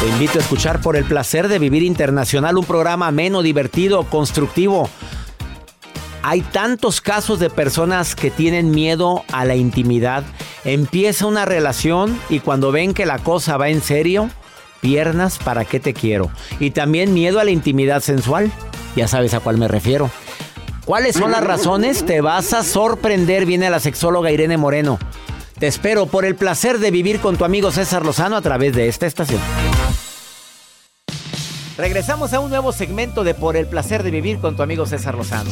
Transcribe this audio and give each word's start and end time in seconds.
Te 0.00 0.08
invito 0.08 0.38
a 0.38 0.40
escuchar 0.40 0.80
por 0.80 0.96
el 0.96 1.04
placer 1.04 1.48
de 1.48 1.58
vivir 1.58 1.82
internacional 1.82 2.56
un 2.56 2.64
programa 2.64 3.08
ameno, 3.08 3.42
divertido, 3.42 4.04
constructivo. 4.04 4.88
Hay 6.22 6.40
tantos 6.40 7.02
casos 7.02 7.38
de 7.38 7.50
personas 7.50 8.14
que 8.14 8.30
tienen 8.30 8.70
miedo 8.70 9.24
a 9.30 9.44
la 9.44 9.56
intimidad. 9.56 10.24
Empieza 10.64 11.26
una 11.26 11.44
relación 11.44 12.18
y 12.30 12.40
cuando 12.40 12.72
ven 12.72 12.94
que 12.94 13.04
la 13.04 13.18
cosa 13.18 13.58
va 13.58 13.68
en 13.68 13.82
serio, 13.82 14.30
piernas, 14.80 15.36
¿para 15.36 15.66
qué 15.66 15.80
te 15.80 15.92
quiero? 15.92 16.30
Y 16.60 16.70
también 16.70 17.12
miedo 17.12 17.38
a 17.38 17.44
la 17.44 17.50
intimidad 17.50 18.00
sensual. 18.00 18.50
Ya 18.96 19.06
sabes 19.06 19.34
a 19.34 19.40
cuál 19.40 19.58
me 19.58 19.68
refiero. 19.68 20.10
¿Cuáles 20.86 21.14
son 21.14 21.30
las 21.30 21.44
razones? 21.44 22.06
Te 22.06 22.22
vas 22.22 22.54
a 22.54 22.64
sorprender. 22.64 23.44
Viene 23.44 23.68
la 23.68 23.80
sexóloga 23.80 24.32
Irene 24.32 24.56
Moreno. 24.56 24.98
Te 25.60 25.66
espero 25.66 26.06
por 26.06 26.24
el 26.24 26.36
placer 26.36 26.78
de 26.78 26.90
vivir 26.90 27.20
con 27.20 27.36
tu 27.36 27.44
amigo 27.44 27.70
César 27.70 28.02
Lozano 28.02 28.34
a 28.34 28.40
través 28.40 28.74
de 28.74 28.88
esta 28.88 29.06
estación. 29.06 29.42
Regresamos 31.76 32.32
a 32.32 32.40
un 32.40 32.48
nuevo 32.48 32.72
segmento 32.72 33.24
de 33.24 33.34
Por 33.34 33.58
el 33.58 33.66
placer 33.66 34.02
de 34.02 34.10
vivir 34.10 34.38
con 34.38 34.56
tu 34.56 34.62
amigo 34.62 34.86
César 34.86 35.16
Lozano. 35.16 35.50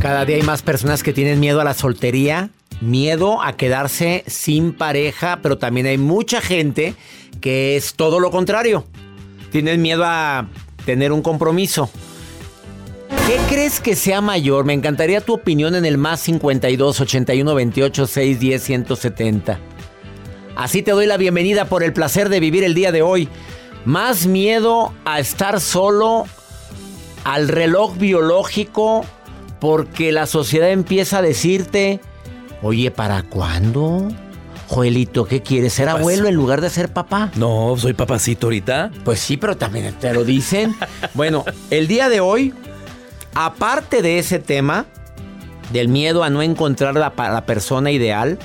Cada 0.00 0.24
día 0.24 0.36
hay 0.36 0.42
más 0.42 0.62
personas 0.62 1.02
que 1.02 1.12
tienen 1.12 1.38
miedo 1.38 1.60
a 1.60 1.64
la 1.64 1.74
soltería, 1.74 2.48
miedo 2.80 3.42
a 3.42 3.58
quedarse 3.58 4.24
sin 4.26 4.72
pareja, 4.72 5.40
pero 5.42 5.58
también 5.58 5.84
hay 5.84 5.98
mucha 5.98 6.40
gente 6.40 6.94
que 7.42 7.76
es 7.76 7.92
todo 7.92 8.20
lo 8.20 8.30
contrario. 8.30 8.86
Tienen 9.52 9.82
miedo 9.82 10.04
a 10.06 10.48
tener 10.86 11.12
un 11.12 11.20
compromiso. 11.20 11.90
¿Qué 13.28 13.36
crees 13.46 13.78
que 13.80 13.94
sea 13.94 14.22
mayor? 14.22 14.64
Me 14.64 14.72
encantaría 14.72 15.20
tu 15.20 15.34
opinión 15.34 15.74
en 15.74 15.84
el 15.84 15.98
más 15.98 16.20
52 16.20 16.98
81 16.98 17.54
28 17.54 18.06
610 18.06 18.62
170. 18.62 19.60
Así 20.56 20.82
te 20.82 20.92
doy 20.92 21.04
la 21.04 21.18
bienvenida 21.18 21.66
por 21.66 21.82
el 21.82 21.92
placer 21.92 22.30
de 22.30 22.40
vivir 22.40 22.64
el 22.64 22.72
día 22.72 22.90
de 22.90 23.02
hoy. 23.02 23.28
Más 23.84 24.26
miedo 24.26 24.94
a 25.04 25.20
estar 25.20 25.60
solo, 25.60 26.24
al 27.24 27.48
reloj 27.48 27.98
biológico, 27.98 29.04
porque 29.60 30.10
la 30.10 30.24
sociedad 30.24 30.70
empieza 30.70 31.18
a 31.18 31.22
decirte, 31.22 32.00
oye, 32.62 32.90
¿para 32.90 33.24
cuándo? 33.24 34.08
Joelito, 34.68 35.26
¿qué 35.26 35.42
quieres? 35.42 35.74
¿Ser 35.74 35.90
abuelo 35.90 36.28
en 36.28 36.34
lugar 36.34 36.62
de 36.62 36.70
ser 36.70 36.94
papá? 36.94 37.30
No, 37.36 37.74
soy 37.76 37.92
papacito 37.92 38.46
ahorita. 38.46 38.90
Pues 39.04 39.20
sí, 39.20 39.36
pero 39.36 39.54
también 39.54 39.94
te 40.00 40.14
lo 40.14 40.24
dicen. 40.24 40.74
bueno, 41.12 41.44
el 41.68 41.88
día 41.88 42.08
de 42.08 42.20
hoy, 42.20 42.54
aparte 43.34 44.02
de 44.02 44.18
ese 44.18 44.38
tema, 44.38 44.86
del 45.72 45.88
miedo 45.88 46.24
a 46.24 46.30
no 46.30 46.42
encontrar 46.42 46.94
la, 46.94 47.12
la 47.16 47.46
persona 47.46 47.90
ideal, 47.90 48.38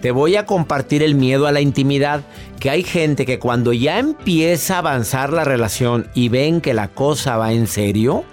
te 0.00 0.10
voy 0.10 0.36
a 0.36 0.46
compartir 0.46 1.02
el 1.02 1.14
miedo 1.14 1.46
a 1.46 1.52
la 1.52 1.60
intimidad, 1.60 2.22
que 2.58 2.70
hay 2.70 2.82
gente 2.82 3.24
que 3.24 3.38
cuando 3.38 3.72
ya 3.72 3.98
empieza 3.98 4.76
a 4.76 4.78
avanzar 4.78 5.32
la 5.32 5.44
relación 5.44 6.08
y 6.14 6.28
ven 6.28 6.60
que 6.60 6.74
la 6.74 6.88
cosa 6.88 7.36
va 7.36 7.52
en 7.52 7.66
serio, 7.66 8.24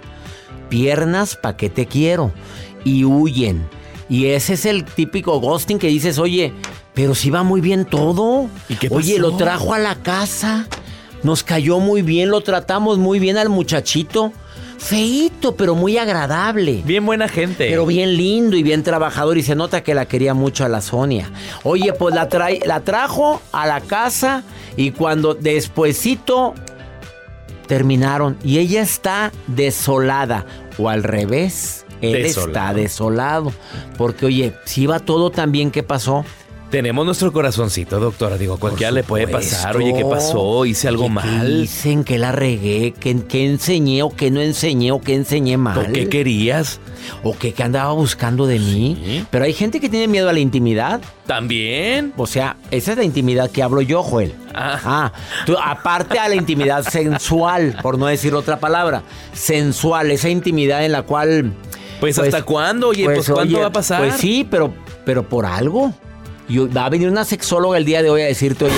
piernas 0.68 1.36
pa' 1.36 1.56
que 1.56 1.70
te 1.70 1.86
quiero 1.86 2.32
y 2.84 3.04
huyen. 3.04 3.68
Y 4.08 4.26
ese 4.26 4.54
es 4.54 4.66
el 4.66 4.84
típico 4.84 5.38
ghosting 5.38 5.78
que 5.78 5.86
dices, 5.86 6.18
oye, 6.18 6.52
pero 6.94 7.14
si 7.14 7.30
va 7.30 7.42
muy 7.42 7.60
bien 7.60 7.84
todo. 7.84 8.48
¿Y 8.68 8.74
qué 8.74 8.88
Oye, 8.90 9.18
lo 9.18 9.36
trajo 9.36 9.72
a 9.72 9.78
la 9.78 9.94
casa. 9.94 10.66
Nos 11.22 11.44
cayó 11.44 11.78
muy 11.78 12.02
bien, 12.02 12.30
lo 12.30 12.40
tratamos 12.40 12.98
muy 12.98 13.18
bien 13.20 13.36
al 13.36 13.48
muchachito. 13.48 14.32
Feito, 14.80 15.54
pero 15.56 15.74
muy 15.74 15.98
agradable. 15.98 16.82
Bien 16.84 17.04
buena 17.04 17.28
gente. 17.28 17.68
Pero 17.68 17.84
bien 17.84 18.16
lindo 18.16 18.56
y 18.56 18.62
bien 18.62 18.82
trabajador 18.82 19.36
y 19.36 19.42
se 19.42 19.54
nota 19.54 19.82
que 19.82 19.94
la 19.94 20.06
quería 20.06 20.32
mucho 20.32 20.64
a 20.64 20.68
la 20.68 20.80
Sonia. 20.80 21.30
Oye, 21.62 21.92
pues 21.92 22.14
la, 22.14 22.28
la 22.64 22.80
trajo 22.80 23.42
a 23.52 23.66
la 23.66 23.82
casa 23.82 24.42
y 24.76 24.92
cuando 24.92 25.34
despuesito 25.34 26.54
terminaron 27.68 28.38
y 28.42 28.58
ella 28.58 28.80
está 28.80 29.32
desolada 29.46 30.46
o 30.78 30.88
al 30.88 31.02
revés, 31.02 31.84
él 32.00 32.24
está 32.24 32.72
Desolado. 32.72 33.52
Porque 33.98 34.26
oye, 34.26 34.54
si 34.64 34.86
va 34.86 34.98
todo 34.98 35.30
tan 35.30 35.52
bien, 35.52 35.70
¿qué 35.70 35.82
pasó? 35.82 36.24
Tenemos 36.70 37.04
nuestro 37.04 37.32
corazoncito, 37.32 37.98
doctora. 37.98 38.38
Digo, 38.38 38.56
cualquiera 38.56 38.92
le 38.92 39.02
puede 39.02 39.26
pasar. 39.26 39.76
Oye, 39.76 39.92
¿qué 39.92 40.04
pasó? 40.04 40.64
Hice 40.64 40.86
algo 40.86 41.06
Oye, 41.06 41.14
¿qué 41.20 41.28
mal. 41.28 41.62
Dicen 41.62 42.04
que 42.04 42.16
la 42.16 42.30
regué, 42.30 42.92
que, 42.92 43.24
que 43.24 43.44
enseñé 43.44 44.04
o 44.04 44.10
que 44.10 44.30
no 44.30 44.40
enseñé 44.40 44.92
o 44.92 45.00
que 45.00 45.14
enseñé 45.14 45.56
mal. 45.56 45.78
¿O 45.78 45.92
qué 45.92 46.08
querías? 46.08 46.78
O 47.24 47.36
que, 47.36 47.52
que 47.54 47.62
andaba 47.64 47.92
buscando 47.92 48.46
de 48.46 48.60
mí. 48.60 49.26
Pero 49.30 49.46
hay 49.46 49.52
gente 49.52 49.80
que 49.80 49.88
tiene 49.88 50.06
miedo 50.06 50.28
a 50.28 50.32
la 50.32 50.38
intimidad. 50.38 51.00
¿También? 51.26 52.12
O 52.16 52.28
sea, 52.28 52.56
esa 52.70 52.92
es 52.92 52.98
la 52.98 53.04
intimidad 53.04 53.50
que 53.50 53.64
hablo 53.64 53.80
yo, 53.80 54.04
Joel. 54.04 54.32
Ah. 54.54 54.80
Ah, 54.84 55.12
tú, 55.46 55.56
aparte 55.60 56.20
a 56.20 56.28
la 56.28 56.36
intimidad 56.36 56.84
sensual, 56.88 57.78
por 57.82 57.98
no 57.98 58.06
decir 58.06 58.32
otra 58.32 58.60
palabra. 58.60 59.02
Sensual, 59.32 60.12
esa 60.12 60.28
intimidad 60.28 60.84
en 60.84 60.92
la 60.92 61.02
cual... 61.02 61.52
Pues, 61.98 62.16
¿hasta 62.16 62.42
cuándo? 62.42 62.88
Oye, 62.88 63.04
pues, 63.04 63.28
¿cuánto 63.28 63.56
oye, 63.56 63.60
va 63.60 63.66
a 63.66 63.72
pasar? 63.72 64.00
Pues 64.00 64.14
sí, 64.14 64.46
pero, 64.48 64.72
pero 65.04 65.28
por 65.28 65.44
algo. 65.44 65.92
Y 66.50 66.58
va 66.58 66.86
a 66.86 66.88
venir 66.88 67.08
una 67.08 67.24
sexóloga 67.24 67.78
el 67.78 67.84
día 67.84 68.02
de 68.02 68.10
hoy 68.10 68.22
a 68.22 68.26
decirte, 68.26 68.64
oye, 68.64 68.74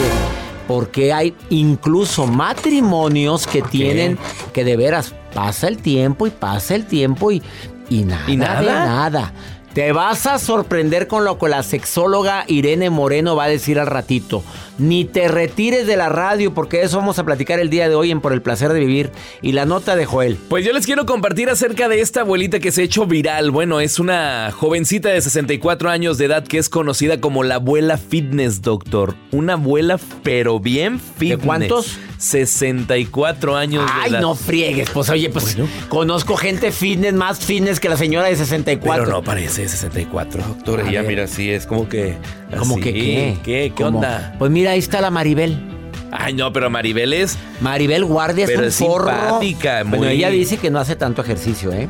¿por 0.69 0.91
qué 0.91 1.11
hay 1.13 1.35
incluso 1.49 2.27
matrimonios 2.27 3.47
que 3.47 3.63
tienen 3.63 4.19
que 4.53 4.63
de 4.63 4.77
veras 4.77 5.15
pasa 5.33 5.69
el 5.69 5.79
tiempo 5.79 6.27
y 6.27 6.31
pasa 6.31 6.75
el 6.75 6.85
tiempo 6.85 7.33
y, 7.33 7.43
y 7.89 8.05
nada, 8.05 8.25
¿Y 8.31 8.37
nada? 8.37 8.61
de 8.61 8.67
nada? 8.67 9.33
Te 9.75 9.93
vas 9.93 10.27
a 10.27 10.39
sorprender 10.39 11.07
con 11.07 11.25
lo 11.25 11.39
que 11.39 11.49
la 11.49 11.63
sexóloga 11.63 12.45
Irene 12.47 12.91
Moreno 12.91 13.37
va 13.37 13.45
a 13.45 13.49
decir 13.49 13.79
al 13.79 13.87
ratito. 13.87 14.45
Ni 14.79 15.07
te 15.07 15.29
retires 15.29 15.87
de 15.87 15.97
la 15.97 16.11
radio 16.11 16.53
porque 16.53 16.83
eso 16.83 16.99
vamos 16.99 17.19
a 17.19 17.25
platicar 17.25 17.59
el 17.59 17.71
día 17.71 17.89
de 17.89 17.95
hoy 17.95 18.11
en 18.11 18.21
Por 18.21 18.35
el 18.35 18.43
placer 18.43 18.73
de 18.75 18.81
vivir. 18.81 19.13
Y 19.41 19.53
la 19.53 19.65
nota 19.65 19.97
de 19.97 20.05
Joel. 20.05 20.37
Pues 20.51 20.67
yo 20.67 20.75
les 20.75 20.85
quiero 20.85 21.07
compartir 21.07 21.49
acerca 21.49 21.89
de 21.89 22.03
esta 22.03 22.21
abuelita 22.21 22.61
que 22.61 22.71
se 22.71 22.83
ha 22.83 22.85
hecho 22.85 23.07
viral. 23.07 23.51
Bueno, 23.51 23.81
es 23.81 23.99
una 23.99 24.51
jovencita 24.53 25.09
de 25.09 25.23
64 25.23 25.89
años 25.89 26.19
de 26.19 26.27
edad 26.27 26.45
que 26.45 26.59
es 26.59 26.69
conocida 26.69 27.21
como 27.23 27.43
la 27.43 27.55
abuela 27.55 27.97
fitness, 27.97 28.61
doctor. 28.61 29.15
Una 29.31 29.55
abuela 29.55 29.99
pero 30.23 30.61
bien 30.61 31.01
fitness. 31.01 31.39
¿De 31.39 31.47
cuántos? 31.47 31.99
64 32.19 33.57
años 33.57 33.91
Ay, 33.93 34.03
de 34.03 34.09
edad. 34.11 34.21
no 34.21 34.35
friegues. 34.35 34.91
Pues 34.91 35.09
oye, 35.11 35.31
pues 35.31 35.57
conozco 35.89 36.37
gente 36.37 36.71
fitness, 36.73 37.15
más 37.15 37.41
fitness 37.41 37.81
que 37.81 37.89
la 37.89 37.97
señora 37.97 38.29
de 38.29 38.37
64. 38.37 39.05
Pero 39.05 39.17
no 39.17 39.25
parece 39.25 39.62
64, 39.69 40.43
doctor. 40.43 40.81
A 40.81 40.89
Ella, 40.89 41.01
ver. 41.03 41.09
mira, 41.11 41.27
sí, 41.27 41.51
es 41.51 41.67
como 41.67 41.89
que. 41.89 42.17
¿Cómo 42.59 42.75
así. 42.75 42.83
que 42.83 42.93
qué? 42.95 43.37
¿Qué? 43.43 43.73
¿Qué 43.77 43.83
¿Cómo? 43.85 43.99
onda? 43.99 44.35
Pues 44.39 44.51
mira, 44.51 44.73
ahí 44.73 44.79
está 44.79 45.01
la 45.01 45.11
Maribel. 45.11 45.69
Ay, 46.11 46.35
no, 46.35 46.53
pero 46.53 46.69
Maribel 46.69 47.13
es. 47.15 47.39
Maribel 47.61 48.05
Guardia 48.05 48.45
Pero 48.47 48.63
es 48.65 48.75
es 48.75 48.81
un 48.83 48.87
forro. 48.89 49.11
simpática, 49.11 49.83
Bueno, 49.85 50.07
ella 50.09 50.29
dice 50.29 50.59
que 50.59 50.71
no 50.71 50.79
hace 50.79 50.95
tanto 50.95 51.23
ejercicio, 51.23 51.73
¿eh? 51.73 51.89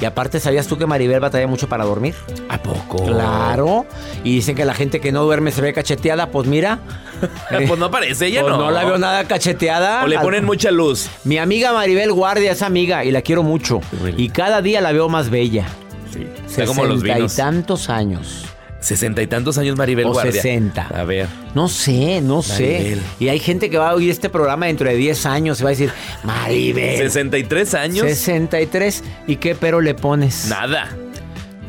Y 0.00 0.06
aparte, 0.06 0.40
¿sabías 0.40 0.66
tú 0.66 0.78
que 0.78 0.86
Maribel 0.86 1.20
batalla 1.20 1.46
mucho 1.46 1.68
para 1.68 1.84
dormir? 1.84 2.14
¿A 2.48 2.56
poco? 2.58 3.04
Claro. 3.04 3.84
Y 4.24 4.34
dicen 4.34 4.56
que 4.56 4.64
la 4.64 4.72
gente 4.72 4.98
que 4.98 5.12
no 5.12 5.22
duerme 5.22 5.52
se 5.52 5.60
ve 5.60 5.72
cacheteada. 5.74 6.30
Pues 6.30 6.48
mira. 6.48 6.80
pues 7.50 7.78
no 7.78 7.90
parece, 7.90 8.26
ella 8.28 8.40
pues 8.40 8.54
no. 8.54 8.58
no 8.60 8.70
la 8.70 8.84
veo 8.84 8.96
nada 8.98 9.24
cacheteada. 9.24 10.02
O 10.02 10.06
le 10.06 10.16
Al- 10.16 10.22
ponen 10.22 10.44
mucha 10.46 10.70
luz. 10.70 11.08
Mi 11.24 11.36
amiga 11.36 11.72
Maribel 11.74 12.12
Guardia 12.12 12.52
es 12.52 12.62
amiga 12.62 13.04
y 13.04 13.10
la 13.10 13.20
quiero 13.20 13.42
mucho. 13.42 13.80
Y 14.16 14.30
cada 14.30 14.62
día 14.62 14.80
la 14.80 14.90
veo 14.92 15.08
más 15.10 15.28
bella. 15.28 15.66
Sí. 16.12 16.26
Está 16.46 16.66
como 16.66 16.84
los 16.84 17.00
Sesenta 17.00 17.24
y 17.24 17.36
tantos 17.36 17.88
años. 17.88 18.44
Sesenta 18.80 19.20
y 19.22 19.26
tantos 19.26 19.58
años 19.58 19.76
Maribel 19.76 20.06
O 20.06 20.12
Guardia. 20.12 20.32
60. 20.32 20.88
A 20.88 21.04
ver. 21.04 21.26
No 21.54 21.68
sé, 21.68 22.20
no 22.22 22.42
sé. 22.42 22.78
Maribel. 22.78 23.00
Y 23.18 23.28
hay 23.28 23.38
gente 23.38 23.68
que 23.68 23.76
va 23.76 23.90
a 23.90 23.94
oír 23.94 24.10
este 24.10 24.30
programa 24.30 24.66
dentro 24.66 24.88
de 24.88 24.96
10 24.96 25.26
años 25.26 25.60
y 25.60 25.64
va 25.64 25.68
a 25.68 25.72
decir, 25.72 25.90
Maribel. 26.24 26.96
63 26.96 27.74
años. 27.74 28.06
63. 28.06 29.04
¿Y 29.26 29.36
qué 29.36 29.54
pero 29.54 29.80
le 29.80 29.94
pones? 29.94 30.46
Nada. 30.46 30.88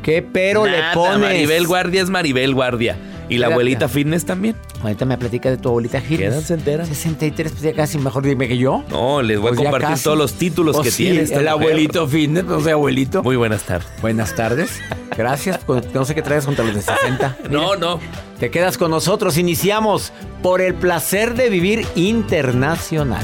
¿Qué 0.04 0.22
pero 0.22 0.66
Nada, 0.66 0.90
le 0.90 0.94
pones? 0.96 1.20
Maribel 1.20 1.68
Guardia 1.68 2.02
es 2.02 2.10
Maribel 2.10 2.54
Guardia. 2.56 2.96
Y 3.32 3.38
la 3.38 3.48
abuelita 3.48 3.88
fitness 3.88 4.26
también. 4.26 4.56
Ahorita 4.82 5.06
me 5.06 5.18
platica 5.18 5.50
de 5.50 5.58
tu 5.58 5.70
abuelita 5.70 6.02
Gil. 6.02 6.18
Quédense 6.18 6.54
enteras. 6.54 6.88
63, 6.88 7.52
pues 7.52 7.64
ya 7.64 7.74
casi 7.74 7.98
mejor 7.98 8.24
dime 8.24 8.48
que 8.48 8.58
yo. 8.58 8.84
No, 8.90 9.22
les 9.22 9.40
voy 9.40 9.50
Pues 9.52 9.60
a 9.60 9.64
ya 9.64 9.72
compartir 9.72 10.04
todos 10.04 10.18
los 10.18 10.34
títulos 10.34 10.76
Oh, 10.76 10.82
que 10.84 10.92
sí, 10.92 11.04
tiene 11.06 11.22
esta 11.22 11.40
El 11.40 11.48
abuelito 11.48 12.08
fitness, 12.08 12.44
no 12.46 12.60
sé, 12.62 12.72
abuelito. 12.72 13.24
Muy 13.24 13.36
buenas 13.38 13.64
tardes. 13.64 13.88
Buenas 14.02 14.36
tardes. 14.36 14.80
Gracias. 15.18 15.60
No 15.94 16.06
sé 16.06 16.16
qué 16.16 16.22
traes 16.22 16.46
contra 16.46 16.66
los 16.66 16.76
de 16.76 16.82
60. 16.82 17.38
No, 17.50 17.76
no. 17.76 18.00
Te 18.40 18.50
quedas 18.52 18.78
con 18.78 18.92
nosotros. 18.92 19.38
Iniciamos 19.38 20.12
por 20.42 20.62
el 20.62 20.74
placer 20.74 21.36
de 21.36 21.50
vivir 21.50 21.86
internacional. 21.96 23.24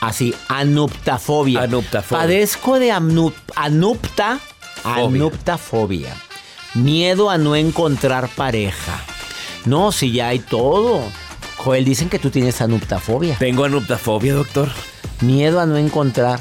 Así, 0.00 0.34
anuptafobia. 0.48 1.62
Anuptafobia. 1.62 2.22
Padezco 2.22 2.78
de 2.78 2.90
anup- 2.92 3.34
anupta, 3.54 4.38
anuptafobia. 4.84 6.14
Miedo 6.74 7.30
a 7.30 7.36
no 7.38 7.56
encontrar 7.56 8.28
pareja. 8.28 8.98
No, 9.66 9.92
si 9.92 10.12
ya 10.12 10.28
hay 10.28 10.38
todo. 10.38 11.02
Joel, 11.56 11.84
dicen 11.84 12.08
que 12.08 12.18
tú 12.18 12.30
tienes 12.30 12.60
anuptafobia. 12.62 13.36
Tengo 13.38 13.64
anuptafobia, 13.64 14.34
doctor. 14.34 14.70
Miedo 15.20 15.60
a 15.60 15.66
no 15.66 15.76
encontrar. 15.76 16.40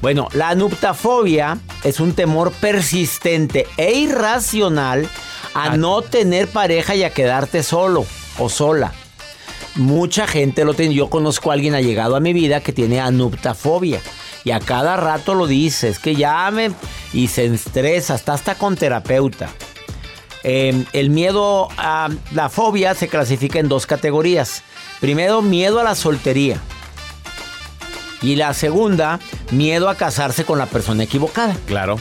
Bueno, 0.00 0.28
la 0.32 0.50
anuptafobia 0.50 1.58
es 1.82 1.98
un 2.00 2.12
temor 2.14 2.52
persistente 2.52 3.66
e 3.76 3.92
irracional 3.92 5.08
a 5.54 5.76
no 5.76 6.02
tener 6.02 6.48
pareja 6.48 6.94
y 6.94 7.02
a 7.04 7.10
quedarte 7.10 7.62
solo 7.62 8.06
o 8.38 8.48
sola. 8.48 8.92
Mucha 9.74 10.26
gente 10.26 10.64
lo 10.64 10.74
tiene. 10.74 10.94
Yo 10.94 11.08
conozco 11.08 11.50
a 11.50 11.54
alguien 11.54 11.74
allegado 11.74 12.16
a 12.16 12.20
mi 12.20 12.32
vida 12.32 12.60
que 12.60 12.72
tiene 12.72 13.00
anuptafobia. 13.00 14.00
Y 14.44 14.50
a 14.50 14.60
cada 14.60 14.96
rato 14.96 15.34
lo 15.34 15.46
dice, 15.46 15.88
es 15.88 15.98
que 15.98 16.16
llame 16.16 16.72
y 17.12 17.28
se 17.28 17.46
estresa, 17.46 18.16
está 18.16 18.34
hasta 18.34 18.56
con 18.56 18.76
terapeuta. 18.76 19.48
Eh, 20.44 20.84
el 20.92 21.10
miedo 21.10 21.68
a 21.76 22.08
la 22.32 22.48
fobia 22.48 22.94
se 22.94 23.08
clasifica 23.08 23.60
en 23.60 23.68
dos 23.68 23.86
categorías. 23.86 24.62
Primero, 25.00 25.42
miedo 25.42 25.78
a 25.78 25.84
la 25.84 25.94
soltería. 25.94 26.60
Y 28.20 28.36
la 28.36 28.54
segunda, 28.54 29.18
miedo 29.50 29.88
a 29.88 29.96
casarse 29.96 30.44
con 30.44 30.58
la 30.58 30.66
persona 30.66 31.04
equivocada. 31.04 31.56
Claro. 31.66 31.98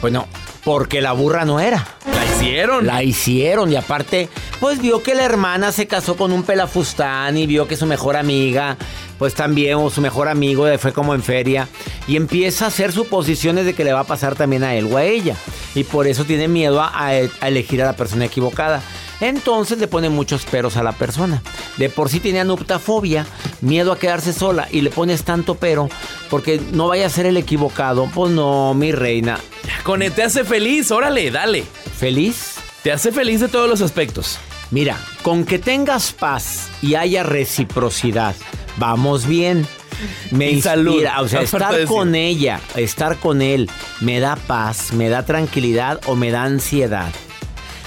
Bueno, 0.00 0.26
porque 0.64 1.00
la 1.00 1.12
burra 1.12 1.44
no 1.44 1.60
era. 1.60 1.86
La 2.06 2.24
hicieron. 2.26 2.86
La 2.86 3.02
hicieron 3.02 3.72
y 3.72 3.76
aparte, 3.76 4.28
pues 4.60 4.80
vio 4.80 5.02
que 5.02 5.14
la 5.14 5.24
hermana 5.24 5.72
se 5.72 5.86
casó 5.86 6.16
con 6.16 6.32
un 6.32 6.42
pelafustán 6.42 7.36
y 7.36 7.46
vio 7.46 7.66
que 7.66 7.76
su 7.76 7.86
mejor 7.86 8.16
amiga, 8.16 8.76
pues 9.18 9.34
también, 9.34 9.74
o 9.76 9.88
su 9.90 10.00
mejor 10.00 10.28
amigo 10.28 10.68
eh, 10.68 10.76
fue 10.78 10.92
como 10.92 11.14
en 11.14 11.22
feria. 11.22 11.66
Y 12.06 12.16
empieza 12.16 12.66
a 12.66 12.68
hacer 12.68 12.92
suposiciones 12.92 13.64
de 13.64 13.74
que 13.74 13.84
le 13.84 13.92
va 13.92 14.00
a 14.00 14.04
pasar 14.04 14.34
también 14.36 14.62
a 14.64 14.74
él 14.74 14.88
o 14.92 14.96
a 14.96 15.04
ella. 15.04 15.34
Y 15.74 15.84
por 15.84 16.06
eso 16.06 16.24
tiene 16.24 16.46
miedo 16.48 16.80
a, 16.80 16.88
a- 16.88 17.08
a 17.40 17.48
elegir 17.48 17.82
a 17.82 17.86
la 17.86 17.96
persona 17.96 18.26
equivocada. 18.26 18.82
Entonces 19.22 19.78
le 19.78 19.86
pone 19.86 20.08
muchos 20.08 20.44
peros 20.46 20.76
a 20.78 20.82
la 20.82 20.92
persona. 20.92 21.42
De 21.76 21.88
por 21.90 22.08
sí 22.08 22.20
tiene 22.20 22.40
anuptafobia, 22.40 23.26
miedo 23.60 23.92
a 23.92 23.98
quedarse 23.98 24.32
sola 24.32 24.66
y 24.70 24.80
le 24.80 24.88
pones 24.90 25.24
tanto 25.24 25.56
pero 25.56 25.90
porque 26.30 26.58
no 26.72 26.88
vaya 26.88 27.06
a 27.06 27.10
ser 27.10 27.26
el 27.26 27.36
equivocado. 27.36 28.08
Pues 28.14 28.32
no, 28.32 28.72
mi 28.74 28.92
reina. 28.92 29.38
Con 29.84 30.02
él 30.02 30.12
te 30.12 30.22
hace 30.22 30.44
feliz, 30.44 30.90
órale, 30.90 31.30
dale. 31.30 31.64
¿Feliz? 31.98 32.54
Te 32.82 32.92
hace 32.92 33.12
feliz 33.12 33.40
de 33.40 33.48
todos 33.48 33.68
los 33.68 33.82
aspectos. 33.82 34.38
Mira, 34.70 34.96
con 35.22 35.44
que 35.44 35.58
tengas 35.58 36.12
paz 36.12 36.68
y 36.80 36.94
haya 36.94 37.22
reciprocidad, 37.22 38.34
vamos 38.76 39.26
bien. 39.26 39.66
Me 40.30 40.50
Y 40.50 40.62
salud, 40.62 40.92
inspira, 40.92 41.20
o 41.20 41.28
sea, 41.28 41.40
estar 41.42 41.84
con 41.84 42.14
ella, 42.14 42.60
estar 42.76 43.16
con 43.16 43.42
él, 43.42 43.68
me 44.00 44.20
da 44.20 44.36
paz, 44.36 44.92
me 44.92 45.08
da 45.08 45.24
tranquilidad 45.24 46.00
o 46.06 46.14
me 46.14 46.30
da 46.30 46.44
ansiedad. 46.44 47.10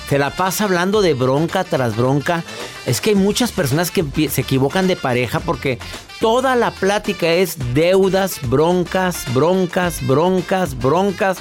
Se 0.10 0.20
la 0.20 0.30
pasa 0.30 0.66
hablando 0.66 1.02
de 1.02 1.14
bronca 1.14 1.64
tras 1.64 1.96
bronca. 1.96 2.44
Es 2.86 3.02
que 3.02 3.12
hay 3.12 3.16
muchas 3.16 3.52
personas 3.52 3.90
que 3.90 4.04
se 4.30 4.42
equivocan 4.42 4.86
de 4.86 4.96
pareja 4.96 5.40
porque 5.40 5.80
toda 6.20 6.56
la 6.56 6.72
plática 6.72 7.32
es 7.32 7.58
deudas, 7.74 8.40
broncas, 8.48 9.26
broncas, 9.34 10.06
broncas, 10.06 10.78
broncas. 10.78 11.38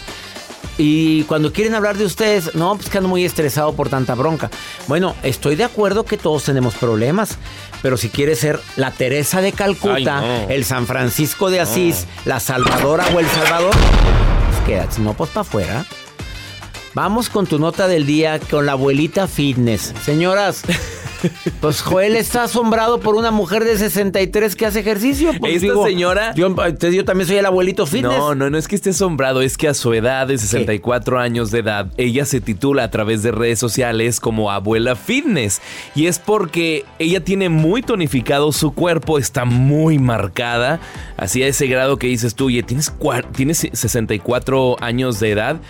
Y 0.79 1.25
cuando 1.25 1.53
quieren 1.53 1.75
hablar 1.75 1.97
de 1.97 2.05
ustedes, 2.05 2.55
no, 2.55 2.75
pues 2.77 2.89
que 2.89 2.99
ando 2.99 3.09
muy 3.09 3.25
estresado 3.25 3.75
por 3.75 3.89
tanta 3.89 4.15
bronca. 4.15 4.51
Bueno, 4.87 5.15
estoy 5.23 5.57
de 5.57 5.65
acuerdo 5.65 6.05
que 6.05 6.17
todos 6.17 6.45
tenemos 6.45 6.75
problemas, 6.75 7.39
pero 7.83 7.97
si 7.97 8.09
quieres 8.09 8.39
ser 8.39 8.61
la 8.77 8.91
Teresa 8.91 9.41
de 9.41 9.53
Calcuta, 9.53 10.47
el 10.49 10.65
San 10.65 10.87
Francisco 10.87 11.51
de 11.51 11.61
Asís, 11.61 12.07
la 12.25 12.41
Salvadora 12.41 13.07
o 13.15 13.21
el 13.21 13.27
Salvador, 13.27 13.75
pues 14.51 14.67
quédate, 14.67 15.01
no, 15.01 15.15
pues 15.15 15.31
para 15.31 15.43
afuera. 15.43 15.87
Vamos 16.95 17.31
con 17.31 17.47
tu 17.47 17.59
nota 17.59 17.89
del 17.89 18.05
día 18.05 18.39
con 18.39 18.67
la 18.67 18.73
abuelita 18.73 19.27
fitness. 19.27 19.95
Señoras, 20.05 20.63
pues 21.61 21.83
Joel 21.83 22.17
está 22.17 22.45
asombrado 22.45 23.01
por 23.01 23.15
una 23.15 23.31
mujer 23.31 23.65
de 23.65 23.77
63 23.77 24.57
que 24.57 24.67
hace 24.67 24.81
ejercicio. 24.81 25.33
Pues, 25.39 25.63
Esta 25.63 25.83
señora. 25.83 26.35
Yo, 26.35 26.55
yo, 26.91 27.05
también 27.05 27.27
soy 27.27 27.37
el 27.37 27.47
abuelito 27.47 27.87
fitness. 27.87 28.19
No, 28.19 28.35
no, 28.35 28.51
no 28.51 28.59
es 28.59 28.69
que 28.69 28.77
esté 28.77 28.91
asombrado, 28.91 29.43
es 29.43 29.57
que 29.57 29.69
a 29.69 29.75
su 29.75 29.93
edad 29.95 30.27
de 30.27 30.39
64 30.39 31.19
años 31.19 31.51
de 31.51 31.61
edad, 31.61 31.87
ella 31.97 32.25
se 32.25 32.41
titula 32.41 32.85
a 32.85 32.91
través 32.91 33.23
de 33.23 33.33
redes 33.33 33.59
sociales 33.59 34.21
como 34.21 34.51
abuela 34.51 34.97
fitness. 34.97 35.61
Y 35.95 36.07
es 36.07 36.19
porque 36.19 36.85
ella 36.99 37.25
tiene 37.25 37.49
muy 37.49 37.83
tonificado 37.83 38.53
su 38.53 38.73
cuerpo, 38.73 39.19
está 39.19 39.45
muy 39.45 39.99
marcada, 39.99 40.81
así 41.17 41.43
a 41.43 41.47
ese 41.47 41.67
grado 41.67 41.99
que 41.99 42.07
dices 42.07 42.35
tú, 42.35 42.47
oye, 42.47 42.63
tienes, 42.63 42.93
tienes 43.35 43.69
64 43.73 44.77
años 44.81 45.21
de 45.21 45.31
edad. 45.31 45.61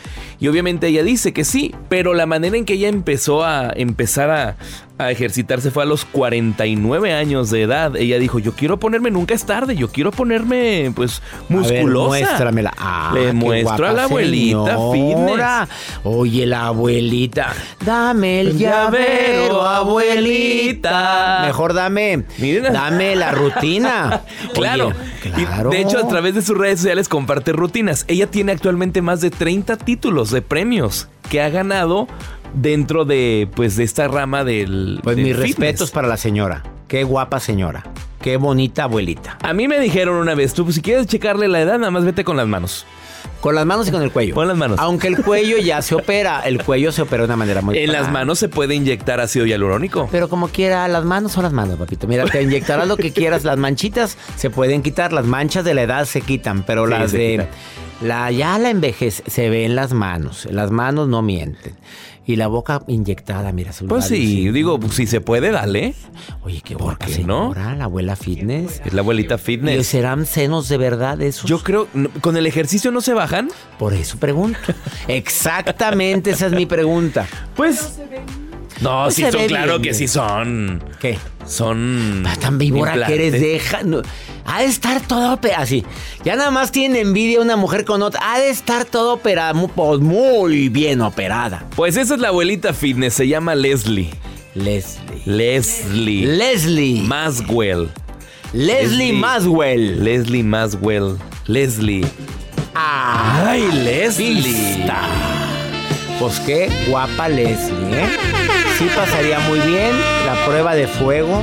Y 0.41 0.49
obviamente 0.49 0.89
ella 0.89 1.03
dice 1.03 1.33
que 1.33 1.45
sí, 1.45 1.75
pero 1.89 2.15
la 2.15 2.27
manera 2.27 2.57
en 2.57 2.65
que 2.65 2.75
ella 2.75 2.89
empezó 2.89 3.45
a 3.45 3.71
empezar 3.77 4.31
a, 4.31 4.57
a 4.99 5.11
ejercitarse 5.11 5.71
fue 5.71 5.83
a 5.83 5.87
los 5.87 6.05
49 6.05 7.13
años 7.13 7.51
de 7.51 7.63
edad. 7.63 7.97
Ella 7.97 8.19
dijo, 8.19 8.39
yo 8.39 8.53
quiero 8.55 8.79
ponerme, 8.79 9.11
nunca 9.11 9.35
es 9.35 9.45
tarde, 9.45 9.75
yo 9.75 9.89
quiero 9.89 10.11
ponerme 10.11 10.93
pues 10.95 11.23
musculosa. 11.49 11.77
A 11.77 12.11
ver, 12.11 12.27
muéstramela. 12.27 12.75
Ah, 12.79 13.13
Le 13.15 13.33
muestro 13.33 13.89
a 13.89 13.93
la 13.93 14.05
abuelita 14.05 14.77
fitness. 14.93 15.69
Oye, 16.05 16.47
la 16.47 16.67
abuelita, 16.67 17.53
dame 17.85 18.41
el 18.41 18.59
llavero, 18.59 19.63
abuelita. 19.63 21.43
Mejor 21.47 21.75
dame, 21.75 22.25
Miren. 22.39 22.73
dame 22.73 23.17
la 23.17 23.33
rutina. 23.33 24.23
claro. 24.55 24.93
claro. 25.21 25.71
de 25.71 25.81
hecho, 25.81 25.99
a 25.99 26.09
través 26.09 26.35
de 26.35 26.43
sus 26.43 26.57
redes 26.57 26.81
sociales 26.81 27.09
comparte 27.09 27.53
rutinas. 27.53 28.05
Ella 28.09 28.27
tiene 28.27 28.53
actualmente 28.53 29.03
más 29.03 29.21
de 29.21 29.31
30 29.31 29.77
títulos 29.79 30.31
de 30.31 30.43
premios 30.43 31.09
que 31.29 31.41
ha 31.41 31.49
ganado 31.49 32.09
dentro 32.55 33.05
de 33.05 33.49
pues 33.55 33.77
de 33.77 33.85
esta 33.85 34.09
rama 34.09 34.45
del 34.45 35.01
Pues 35.03 35.17
mis 35.17 35.37
respetos 35.37 35.91
para 35.91 36.09
la 36.09 36.17
señora. 36.17 36.63
Qué 36.89 37.05
guapa 37.05 37.41
señora. 37.41 37.85
Qué 38.21 38.37
bonita 38.37 38.85
abuelita. 38.85 39.39
A 39.43 39.53
mí 39.53 39.67
me 39.67 39.81
dijeron 39.81 40.17
una 40.17 40.35
vez, 40.35 40.55
tú 40.55 40.65
pues, 40.65 40.77
si 40.77 40.83
quieres 40.83 41.07
checarle 41.07 41.49
la 41.49 41.61
edad, 41.61 41.79
nada 41.79 41.91
más 41.91 42.05
vete 42.05 42.23
con 42.23 42.37
las 42.37 42.47
manos. 42.47 42.87
Con 43.41 43.57
las 43.57 43.67
manos 43.67 43.89
y 43.89 43.91
con 43.91 44.03
el 44.03 44.13
cuello. 44.13 44.37
Con 44.37 44.47
las 44.47 44.57
manos. 44.57 44.79
Aunque 44.79 45.09
el 45.09 45.21
cuello 45.21 45.59
ya 45.59 45.83
se 45.83 45.97
opera, 45.97 46.43
el 46.43 46.63
cuello 46.63 46.93
se 46.93 47.03
opera 47.03 47.23
de 47.23 47.27
una 47.27 47.37
manera 47.37 47.61
muy 47.61 47.77
En 47.77 47.91
las 47.91 48.11
manos 48.13 48.39
se 48.39 48.49
puede 48.49 48.77
inyectar 48.77 49.19
ácido 49.19 49.47
hialurónico. 49.47 50.09
Pero 50.13 50.29
como 50.29 50.47
quiera, 50.47 50.87
las 50.87 51.05
manos 51.05 51.33
son 51.33 51.43
las 51.43 51.53
manos, 51.53 51.77
papito. 51.77 52.07
Mira, 52.07 52.25
te 52.25 52.41
inyectarás 52.41 52.87
lo 52.87 52.97
que 52.97 53.13
quieras. 53.13 53.43
Las 53.43 53.59
manchitas 53.59 54.17
se 54.37 54.51
pueden 54.51 54.83
quitar, 54.83 55.13
las 55.13 55.27
manchas 55.27 55.65
de 55.65 55.75
la 55.75 55.83
edad 55.83 56.05
se 56.05 56.21
quitan, 56.21 56.63
pero 56.63 56.87
las 56.87 57.11
de 57.11 57.49
la 58.01 58.31
ya 58.31 58.59
la 58.59 58.71
envejece 58.71 59.25
se 59.29 59.51
ve 59.51 59.65
en 59.65 59.75
las 59.75 59.93
manos. 59.93 60.47
Las 60.51 60.71
manos 60.71 61.09
no 61.09 61.21
mienten. 61.23 61.75
Y 62.25 62.37
la 62.37 62.47
boca 62.47 62.83
inyectada, 62.87 63.53
mira. 63.53 63.73
Su 63.73 63.87
pues 63.87 64.05
sí, 64.07 64.51
digo, 64.51 64.79
si 64.91 65.07
se 65.07 65.21
puede, 65.21 65.51
dale. 65.51 65.95
Oye, 66.43 66.61
qué 66.65 66.77
boca, 66.77 67.07
¿no? 67.27 67.53
La 67.55 67.85
abuela 67.85 68.15
fitness. 68.15 68.81
Es 68.85 68.93
la 68.93 69.01
abuelita 69.01 69.39
fitness. 69.39 69.81
¿Y 69.81 69.85
serán 69.85 70.25
senos 70.27 70.69
de 70.69 70.79
verdad 70.79 71.21
esos? 71.21 71.49
Yo 71.49 71.59
creo, 71.63 71.89
¿con 72.21 72.37
el 72.37 72.47
ejercicio 72.47 72.93
no 72.93 73.01
se 73.01 73.13
bajan? 73.13 73.49
Por 73.79 73.93
eso 73.93 74.19
pregunto. 74.19 74.59
Exactamente, 75.09 76.31
esa 76.31 76.47
es 76.47 76.53
mi 76.53 76.67
pregunta. 76.67 77.27
Pues... 77.57 77.99
No, 78.81 79.11
sí 79.11 79.25
son, 79.31 79.47
claro 79.47 79.81
que 79.81 79.95
sí 79.95 80.09
son. 80.09 80.83
¿Qué? 81.01 81.17
Son. 81.47 82.25
Tan 82.41 82.59
víbora 82.59 83.07
que 83.07 83.15
eres, 83.15 83.33
deja. 83.33 83.81
Ha 84.45 84.61
de 84.61 84.67
estar 84.67 85.01
todo 85.07 85.39
así. 85.57 85.85
Ya 86.25 86.37
nada 86.37 86.51
más 86.51 86.73
tiene 86.73 87.01
envidia 87.01 87.41
una 87.41 87.57
mujer 87.57 87.85
con 87.85 88.03
otra. 88.03 88.21
Ha 88.33 88.41
de 88.41 88.51
estar 88.51 88.85
todo 88.85 89.15
operada, 89.15 89.55
muy, 89.55 89.69
pues, 89.69 90.01
muy 90.01 90.69
bien 90.69 91.01
operada. 91.01 91.65
Pues 91.77 91.97
esa 91.97 92.15
es 92.15 92.21
la 92.21 92.29
abuelita 92.29 92.73
fitness, 92.73 93.15
se 93.15 93.29
llama 93.29 93.55
Leslie. 93.55 94.11
Leslie. 94.55 95.23
Leslie. 95.25 96.27
Leslie. 96.27 97.03
Maswell. 97.03 97.91
Leslie, 98.53 99.13
Maswell. 99.13 100.05
Leslie 100.05 100.43
Maswell. 100.43 101.19
Leslie. 101.47 102.05
Ay, 102.75 103.63
Leslie. 103.73 104.85
Pues 106.23 106.39
qué 106.39 106.71
guapa 106.89 107.29
Leslie, 107.29 108.01
¿eh? 108.01 108.07
Sí 108.79 108.87
pasaría 108.95 109.41
muy 109.41 109.59
bien 109.59 109.91
la 110.25 110.47
prueba 110.47 110.73
de 110.77 110.87
fuego 110.87 111.43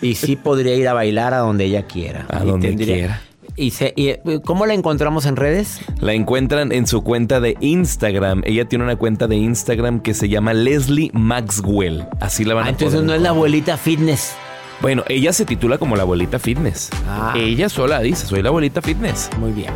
y 0.00 0.14
sí 0.14 0.36
podría 0.36 0.76
ir 0.76 0.86
a 0.86 0.92
bailar 0.92 1.34
a 1.34 1.38
donde 1.38 1.64
ella 1.64 1.82
quiera. 1.82 2.24
A 2.28 2.44
donde 2.44 2.76
quiera. 2.76 3.22
Y, 3.56 3.72
eh, 3.80 4.20
¿Cómo 4.44 4.66
la 4.66 4.74
encontramos 4.74 5.26
en 5.26 5.34
redes? 5.34 5.80
La 5.98 6.12
encuentran 6.12 6.70
en 6.70 6.86
su 6.86 7.02
cuenta 7.02 7.40
de 7.40 7.56
Instagram. 7.58 8.42
Ella 8.44 8.66
tiene 8.66 8.84
una 8.84 8.94
cuenta 8.94 9.26
de 9.26 9.34
Instagram 9.34 9.98
que 9.98 10.14
se 10.14 10.28
llama 10.28 10.54
Leslie 10.54 11.10
Maxwell. 11.12 12.06
Así 12.20 12.44
la 12.44 12.54
van 12.54 12.66
ah, 12.66 12.68
a 12.68 12.70
Entonces 12.70 13.02
no 13.02 13.14
es 13.14 13.20
la 13.20 13.30
abuelita 13.30 13.76
fitness. 13.76 14.36
Bueno, 14.80 15.02
ella 15.08 15.32
se 15.32 15.44
titula 15.44 15.78
como 15.78 15.96
la 15.96 16.02
abuelita 16.02 16.38
fitness. 16.38 16.90
Ah. 17.08 17.34
Ella 17.36 17.68
sola 17.68 18.00
dice, 18.00 18.26
soy 18.26 18.42
la 18.42 18.50
abuelita 18.50 18.80
fitness. 18.80 19.28
Muy 19.38 19.50
bien. 19.50 19.72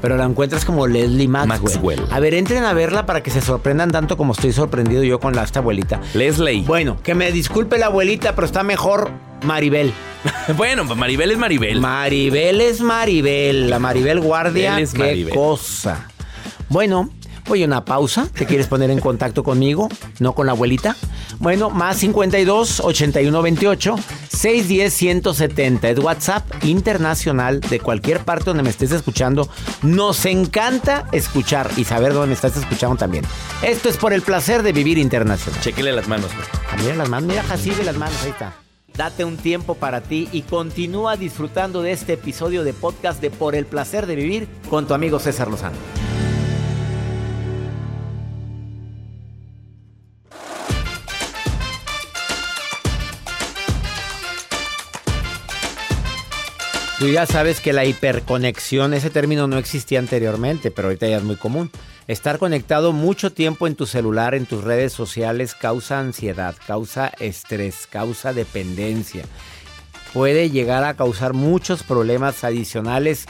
Pero 0.00 0.16
la 0.16 0.24
encuentras 0.24 0.64
como 0.64 0.86
Leslie 0.86 1.28
Maxwell. 1.28 2.00
A 2.10 2.20
ver, 2.20 2.32
entren 2.32 2.64
a 2.64 2.72
verla 2.72 3.04
para 3.04 3.22
que 3.22 3.30
se 3.30 3.42
sorprendan 3.42 3.90
tanto 3.90 4.16
como 4.16 4.32
estoy 4.32 4.52
sorprendido 4.52 5.02
yo 5.02 5.20
con 5.20 5.34
la, 5.34 5.42
esta 5.42 5.58
abuelita. 5.58 6.00
Leslie. 6.14 6.62
Bueno, 6.62 6.96
que 7.02 7.14
me 7.14 7.32
disculpe 7.32 7.76
la 7.76 7.86
abuelita, 7.86 8.34
pero 8.34 8.46
está 8.46 8.62
mejor 8.62 9.10
Maribel. 9.44 9.92
bueno, 10.56 10.86
pues 10.86 10.98
Maribel 10.98 11.32
es 11.32 11.38
Maribel. 11.38 11.80
Maribel 11.80 12.60
es 12.62 12.80
Maribel. 12.80 13.68
La 13.68 13.78
Maribel 13.78 14.20
Guardia. 14.20 14.80
Es 14.80 14.94
qué 14.94 15.28
cosa. 15.34 16.06
Bueno, 16.70 17.10
Voy 17.48 17.62
a 17.62 17.66
una 17.66 17.84
pausa. 17.84 18.28
¿Te 18.32 18.44
quieres 18.44 18.66
poner 18.66 18.90
en 18.90 18.98
contacto 18.98 19.44
conmigo? 19.44 19.88
¿No 20.18 20.34
con 20.34 20.46
la 20.46 20.52
abuelita? 20.52 20.96
Bueno, 21.38 21.70
más 21.70 21.98
52 21.98 22.80
81 22.80 23.42
28 23.42 23.96
610 24.28 24.92
170. 24.92 25.90
Es 25.90 25.98
WhatsApp 25.98 26.44
internacional 26.64 27.60
de 27.60 27.80
cualquier 27.80 28.20
parte 28.20 28.44
donde 28.46 28.62
me 28.62 28.70
estés 28.70 28.92
escuchando. 28.92 29.48
Nos 29.82 30.24
encanta 30.26 31.06
escuchar 31.12 31.70
y 31.76 31.84
saber 31.84 32.12
dónde 32.12 32.28
me 32.28 32.34
estás 32.34 32.56
escuchando 32.56 32.96
también. 32.96 33.24
Esto 33.62 33.88
es 33.88 33.96
por 33.96 34.12
el 34.12 34.22
placer 34.22 34.62
de 34.62 34.72
vivir 34.72 34.98
internacional. 34.98 35.60
Chequele 35.60 35.92
las 35.92 36.08
manos. 36.08 36.30
Ah, 36.70 36.76
mira 36.78 36.94
las 36.94 37.08
manos, 37.08 37.28
mira 37.28 37.44
así 37.50 37.70
de 37.70 37.84
las 37.84 37.96
manos, 37.96 38.16
ahí 38.22 38.30
está. 38.30 38.54
Date 38.96 39.24
un 39.24 39.36
tiempo 39.36 39.74
para 39.74 40.00
ti 40.00 40.28
y 40.32 40.42
continúa 40.42 41.16
disfrutando 41.16 41.82
de 41.82 41.92
este 41.92 42.14
episodio 42.14 42.64
de 42.64 42.72
podcast 42.72 43.20
de 43.20 43.30
Por 43.30 43.54
el 43.54 43.66
placer 43.66 44.06
de 44.06 44.16
vivir 44.16 44.48
con 44.70 44.86
tu 44.86 44.94
amigo 44.94 45.18
César 45.18 45.48
Lozano. 45.48 45.76
Tú 56.98 57.08
ya 57.08 57.26
sabes 57.26 57.60
que 57.60 57.74
la 57.74 57.84
hiperconexión, 57.84 58.94
ese 58.94 59.10
término 59.10 59.46
no 59.46 59.58
existía 59.58 59.98
anteriormente, 59.98 60.70
pero 60.70 60.88
ahorita 60.88 61.06
ya 61.06 61.18
es 61.18 61.24
muy 61.24 61.36
común. 61.36 61.70
Estar 62.06 62.38
conectado 62.38 62.94
mucho 62.94 63.30
tiempo 63.30 63.66
en 63.66 63.76
tu 63.76 63.84
celular, 63.84 64.34
en 64.34 64.46
tus 64.46 64.64
redes 64.64 64.94
sociales, 64.94 65.54
causa 65.54 66.00
ansiedad, 66.00 66.54
causa 66.66 67.08
estrés, 67.18 67.86
causa 67.86 68.32
dependencia. 68.32 69.26
Puede 70.14 70.48
llegar 70.48 70.84
a 70.84 70.94
causar 70.94 71.34
muchos 71.34 71.82
problemas 71.82 72.44
adicionales 72.44 73.26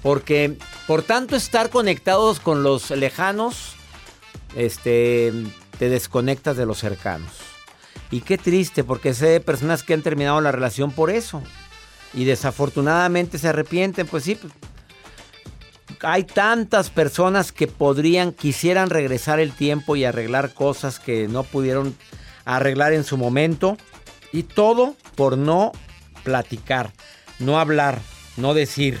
porque 0.00 0.56
por 0.86 1.02
tanto 1.02 1.34
estar 1.34 1.70
conectados 1.70 2.38
con 2.38 2.62
los 2.62 2.92
lejanos, 2.92 3.74
este, 4.54 5.32
te 5.76 5.88
desconectas 5.88 6.56
de 6.56 6.66
los 6.66 6.78
cercanos. 6.78 7.32
Y 8.12 8.20
qué 8.20 8.38
triste 8.38 8.84
porque 8.84 9.12
sé 9.12 9.26
de 9.26 9.40
personas 9.40 9.82
que 9.82 9.94
han 9.94 10.02
terminado 10.02 10.40
la 10.40 10.52
relación 10.52 10.92
por 10.92 11.10
eso 11.10 11.42
y 12.14 12.24
desafortunadamente 12.24 13.38
se 13.38 13.48
arrepienten, 13.48 14.06
pues 14.06 14.24
sí. 14.24 14.34
Pues, 14.34 14.52
hay 16.00 16.24
tantas 16.24 16.90
personas 16.90 17.52
que 17.52 17.66
podrían, 17.66 18.32
quisieran 18.32 18.90
regresar 18.90 19.40
el 19.40 19.52
tiempo 19.52 19.96
y 19.96 20.04
arreglar 20.04 20.54
cosas 20.54 21.00
que 21.00 21.28
no 21.28 21.42
pudieron 21.42 21.96
arreglar 22.44 22.92
en 22.92 23.04
su 23.04 23.16
momento. 23.16 23.76
Y 24.32 24.42
todo 24.44 24.94
por 25.16 25.38
no 25.38 25.72
platicar, 26.22 26.92
no 27.38 27.58
hablar, 27.58 28.00
no 28.36 28.54
decir. 28.54 29.00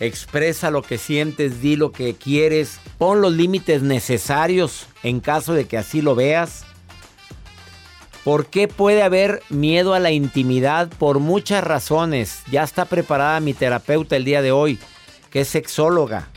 Expresa 0.00 0.70
lo 0.70 0.82
que 0.82 0.96
sientes, 0.96 1.60
di 1.60 1.74
lo 1.74 1.90
que 1.90 2.14
quieres, 2.14 2.78
pon 2.98 3.20
los 3.20 3.32
límites 3.32 3.82
necesarios 3.82 4.86
en 5.02 5.18
caso 5.18 5.54
de 5.54 5.66
que 5.66 5.76
así 5.76 6.02
lo 6.02 6.14
veas. 6.14 6.64
¿Por 8.28 8.44
qué 8.44 8.68
puede 8.68 9.02
haber 9.02 9.42
miedo 9.48 9.94
a 9.94 10.00
la 10.00 10.10
intimidad? 10.10 10.90
Por 10.98 11.18
muchas 11.18 11.64
razones. 11.64 12.42
Ya 12.50 12.62
está 12.62 12.84
preparada 12.84 13.40
mi 13.40 13.54
terapeuta 13.54 14.16
el 14.16 14.26
día 14.26 14.42
de 14.42 14.52
hoy, 14.52 14.78
que 15.30 15.40
es 15.40 15.48
sexóloga. 15.48 16.28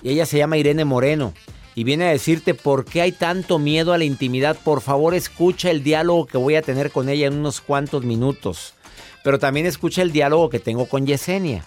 Y 0.00 0.10
ella 0.10 0.26
se 0.26 0.38
llama 0.38 0.58
Irene 0.58 0.84
Moreno. 0.84 1.34
y 1.74 1.82
viene 1.82 2.04
a 2.04 2.10
decirte 2.10 2.54
por 2.54 2.84
qué 2.84 3.00
hay 3.00 3.10
tanto 3.10 3.58
miedo 3.58 3.92
a 3.92 3.98
la 3.98 4.04
intimidad. 4.04 4.56
Por 4.62 4.80
favor, 4.80 5.12
escucha 5.12 5.72
el 5.72 5.82
diálogo 5.82 6.26
que 6.26 6.38
voy 6.38 6.54
a 6.54 6.62
tener 6.62 6.92
con 6.92 7.08
ella 7.08 7.26
en 7.26 7.34
unos 7.34 7.60
cuantos 7.60 8.04
minutos. 8.04 8.74
Pero 9.24 9.40
también 9.40 9.66
escucha 9.66 10.02
el 10.02 10.12
diálogo 10.12 10.50
que 10.50 10.60
tengo 10.60 10.88
con 10.88 11.04
Yesenia. 11.04 11.64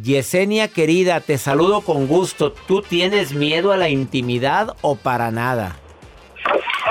Yesenia 0.00 0.68
querida, 0.68 1.18
te 1.18 1.36
saludo 1.36 1.80
con 1.80 2.06
gusto. 2.06 2.52
¿Tú 2.52 2.80
tienes 2.80 3.32
miedo 3.32 3.72
a 3.72 3.76
la 3.76 3.88
intimidad 3.88 4.76
o 4.82 4.94
para 4.94 5.32
nada? 5.32 5.80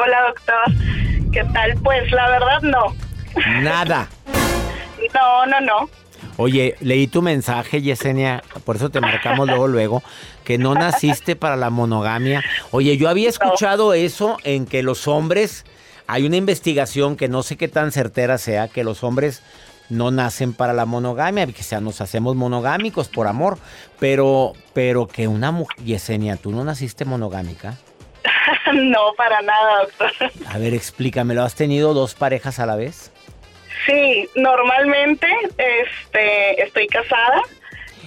Hola 0.03 0.21
doctor, 0.27 0.83
¿qué 1.33 1.43
tal? 1.51 1.73
Pues 1.83 2.09
la 2.11 2.29
verdad 2.29 2.61
no. 2.61 2.95
Nada. 3.61 4.07
No, 5.13 5.45
no, 5.45 5.59
no. 5.59 5.89
Oye, 6.37 6.75
leí 6.79 7.07
tu 7.07 7.21
mensaje, 7.21 7.81
Yesenia, 7.81 8.41
por 8.63 8.77
eso 8.77 8.89
te 8.89 9.01
marcamos 9.01 9.45
luego, 9.47 9.67
luego, 9.67 10.03
que 10.45 10.57
no 10.57 10.75
naciste 10.75 11.35
para 11.35 11.57
la 11.57 11.69
monogamia. 11.69 12.41
Oye, 12.71 12.95
yo 12.95 13.09
había 13.09 13.27
escuchado 13.27 13.93
eso 13.93 14.37
en 14.45 14.65
que 14.65 14.81
los 14.81 15.09
hombres, 15.09 15.65
hay 16.07 16.25
una 16.25 16.37
investigación 16.37 17.17
que 17.17 17.27
no 17.27 17.43
sé 17.43 17.57
qué 17.57 17.67
tan 17.67 17.91
certera 17.91 18.37
sea, 18.37 18.69
que 18.69 18.85
los 18.85 19.03
hombres 19.03 19.43
no 19.89 20.09
nacen 20.09 20.53
para 20.53 20.71
la 20.71 20.85
monogamia, 20.85 21.45
que 21.47 21.63
sea, 21.63 21.81
nos 21.81 21.99
hacemos 21.99 22.37
monogámicos 22.37 23.09
por 23.09 23.27
amor, 23.27 23.57
pero, 23.99 24.53
pero 24.73 25.07
que 25.07 25.27
una 25.27 25.51
mujer, 25.51 25.77
Yesenia, 25.83 26.37
¿tú 26.37 26.51
no 26.51 26.63
naciste 26.63 27.03
monogámica? 27.03 27.77
no, 28.91 29.13
para 29.15 29.41
nada, 29.41 29.83
doctor. 29.83 30.11
A 30.47 30.57
ver, 30.57 30.73
explícamelo, 30.73 31.43
¿has 31.43 31.55
tenido 31.55 31.93
dos 31.93 32.15
parejas 32.15 32.59
a 32.59 32.65
la 32.65 32.75
vez? 32.75 33.11
Sí, 33.85 34.29
normalmente 34.35 35.27
este, 35.57 36.63
estoy 36.63 36.87
casada 36.87 37.41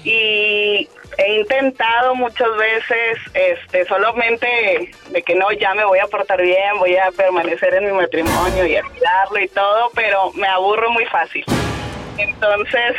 y 0.05 0.89
he 1.19 1.35
intentado 1.41 2.15
muchas 2.15 2.49
veces, 2.57 3.19
este, 3.35 3.85
solamente 3.87 4.91
de 5.11 5.23
que 5.23 5.35
no, 5.35 5.51
ya 5.53 5.75
me 5.75 5.85
voy 5.85 5.99
a 5.99 6.07
portar 6.07 6.41
bien, 6.41 6.79
voy 6.79 6.97
a 6.97 7.11
permanecer 7.11 7.75
en 7.75 7.87
mi 7.87 7.93
matrimonio 7.93 8.67
y 8.67 8.77
a 8.77 8.83
cuidarlo 8.83 9.39
y 9.41 9.49
todo, 9.49 9.91
pero 9.95 10.33
me 10.33 10.47
aburro 10.49 10.91
muy 10.91 11.05
fácil. 11.07 11.45
Entonces, 12.19 12.97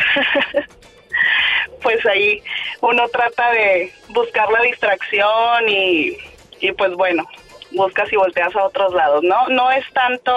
pues 1.81 2.05
ahí 2.05 2.43
uno 2.81 3.07
trata 3.09 3.51
de 3.51 3.91
buscar 4.09 4.51
la 4.51 4.61
distracción 4.61 5.67
y, 5.67 6.17
y 6.59 6.71
pues 6.73 6.91
bueno, 6.93 7.27
buscas 7.71 8.11
y 8.11 8.15
volteas 8.15 8.55
a 8.55 8.63
otros 8.65 8.93
lados, 8.93 9.23
¿no? 9.23 9.47
No 9.49 9.71
es 9.71 9.85
tanto 9.93 10.33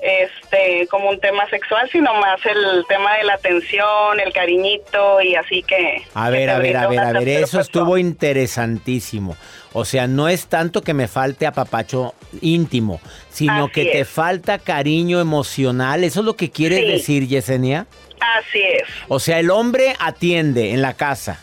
este 0.00 0.86
como 0.88 1.10
un 1.10 1.18
tema 1.18 1.48
sexual, 1.50 1.88
sino 1.90 2.14
más 2.14 2.38
el 2.46 2.84
tema 2.88 3.16
de 3.16 3.24
la 3.24 3.34
atención, 3.34 4.20
el 4.24 4.32
cariñito 4.32 5.20
y 5.20 5.34
así 5.34 5.62
que... 5.62 6.04
A 6.14 6.30
ver, 6.30 6.50
a 6.50 6.58
ver, 6.58 6.76
a 6.76 6.88
ver, 6.88 7.00
a 7.00 7.12
ver, 7.12 7.28
eso 7.28 7.60
estuvo 7.60 7.98
interesantísimo. 7.98 9.36
O 9.72 9.84
sea, 9.84 10.06
no 10.06 10.28
es 10.28 10.46
tanto 10.46 10.82
que 10.82 10.94
me 10.94 11.08
falte 11.08 11.46
apapacho 11.46 12.14
íntimo, 12.40 13.00
sino 13.30 13.70
que 13.70 13.86
te 13.86 14.04
falta 14.04 14.58
cariño 14.58 15.20
emocional. 15.20 16.04
¿Eso 16.04 16.20
es 16.20 16.26
lo 16.26 16.36
que 16.36 16.50
quieres 16.50 16.86
decir, 16.86 17.26
Yesenia? 17.26 17.86
Así 18.20 18.60
es. 18.60 18.84
O 19.08 19.20
sea, 19.20 19.38
el 19.38 19.50
hombre 19.50 19.94
atiende 19.98 20.72
en 20.72 20.82
la 20.82 20.94
casa. 20.94 21.42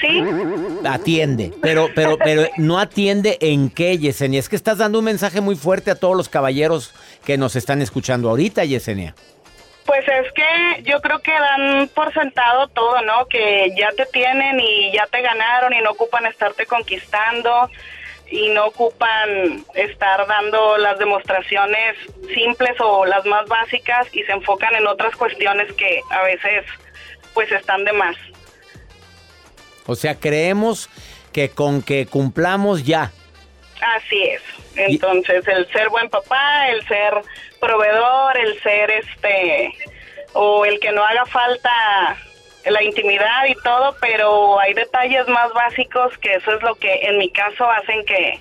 Sí. 0.00 0.22
Atiende, 0.88 1.52
pero, 1.60 1.90
pero, 1.94 2.16
pero 2.16 2.46
no 2.56 2.78
atiende 2.78 3.36
en 3.40 3.70
qué, 3.70 3.98
Yesenia. 3.98 4.40
Es 4.40 4.48
que 4.48 4.56
estás 4.56 4.78
dando 4.78 5.00
un 5.00 5.04
mensaje 5.04 5.40
muy 5.40 5.56
fuerte 5.56 5.90
a 5.90 5.94
todos 5.94 6.16
los 6.16 6.28
caballeros 6.28 6.94
que 7.24 7.36
nos 7.36 7.54
están 7.56 7.82
escuchando 7.82 8.30
ahorita, 8.30 8.64
Yesenia. 8.64 9.14
Pues 9.84 10.06
es 10.06 10.32
que 10.32 10.82
yo 10.84 11.00
creo 11.00 11.18
que 11.18 11.32
dan 11.32 11.88
por 11.94 12.12
sentado 12.14 12.68
todo, 12.68 13.02
¿no? 13.02 13.26
Que 13.26 13.74
ya 13.76 13.90
te 13.96 14.06
tienen 14.06 14.60
y 14.60 14.92
ya 14.92 15.06
te 15.06 15.20
ganaron 15.20 15.72
y 15.74 15.80
no 15.80 15.90
ocupan 15.90 16.26
estarte 16.26 16.64
conquistando 16.64 17.68
y 18.30 18.50
no 18.50 18.66
ocupan 18.66 19.64
estar 19.74 20.26
dando 20.26 20.78
las 20.78 20.98
demostraciones 20.98 21.96
simples 22.32 22.76
o 22.80 23.04
las 23.04 23.26
más 23.26 23.46
básicas 23.46 24.06
y 24.12 24.22
se 24.22 24.32
enfocan 24.32 24.74
en 24.76 24.86
otras 24.86 25.14
cuestiones 25.16 25.72
que 25.72 26.00
a 26.10 26.22
veces 26.22 26.64
pues 27.34 27.50
están 27.50 27.84
de 27.84 27.92
más. 27.92 28.16
O 29.90 29.96
sea, 29.96 30.14
creemos 30.14 30.88
que 31.32 31.48
con 31.50 31.82
que 31.82 32.06
cumplamos 32.06 32.84
ya. 32.84 33.10
Así 33.96 34.22
es. 34.22 34.42
Entonces, 34.76 35.46
el 35.48 35.70
ser 35.72 35.88
buen 35.88 36.08
papá, 36.08 36.68
el 36.68 36.86
ser 36.86 37.14
proveedor, 37.60 38.38
el 38.38 38.60
ser 38.62 38.90
este 38.90 39.74
o 40.32 40.64
el 40.64 40.78
que 40.78 40.92
no 40.92 41.04
haga 41.04 41.26
falta 41.26 41.70
la 42.64 42.82
intimidad 42.82 43.46
y 43.48 43.54
todo, 43.62 43.96
pero 44.00 44.60
hay 44.60 44.74
detalles 44.74 45.26
más 45.28 45.52
básicos 45.52 46.16
que 46.18 46.34
eso 46.34 46.52
es 46.52 46.62
lo 46.62 46.74
que 46.76 46.92
en 47.06 47.18
mi 47.18 47.30
caso 47.30 47.68
hacen 47.68 48.04
que, 48.04 48.38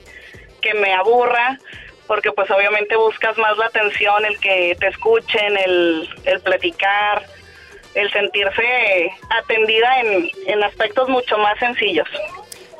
que 0.61 0.73
me 0.75 0.93
aburra, 0.93 1.57
porque 2.05 2.31
pues 2.31 2.51
obviamente 2.51 2.95
buscas 2.95 3.37
más 3.37 3.57
la 3.57 3.67
atención, 3.67 4.25
el 4.25 4.39
que 4.39 4.75
te 4.79 4.87
escuchen, 4.87 5.57
el, 5.57 6.09
el 6.25 6.41
platicar, 6.41 7.25
el 7.95 8.11
sentirse 8.11 9.11
atendida 9.29 10.01
en, 10.01 10.29
en 10.47 10.63
aspectos 10.63 11.09
mucho 11.09 11.37
más 11.37 11.57
sencillos. 11.59 12.07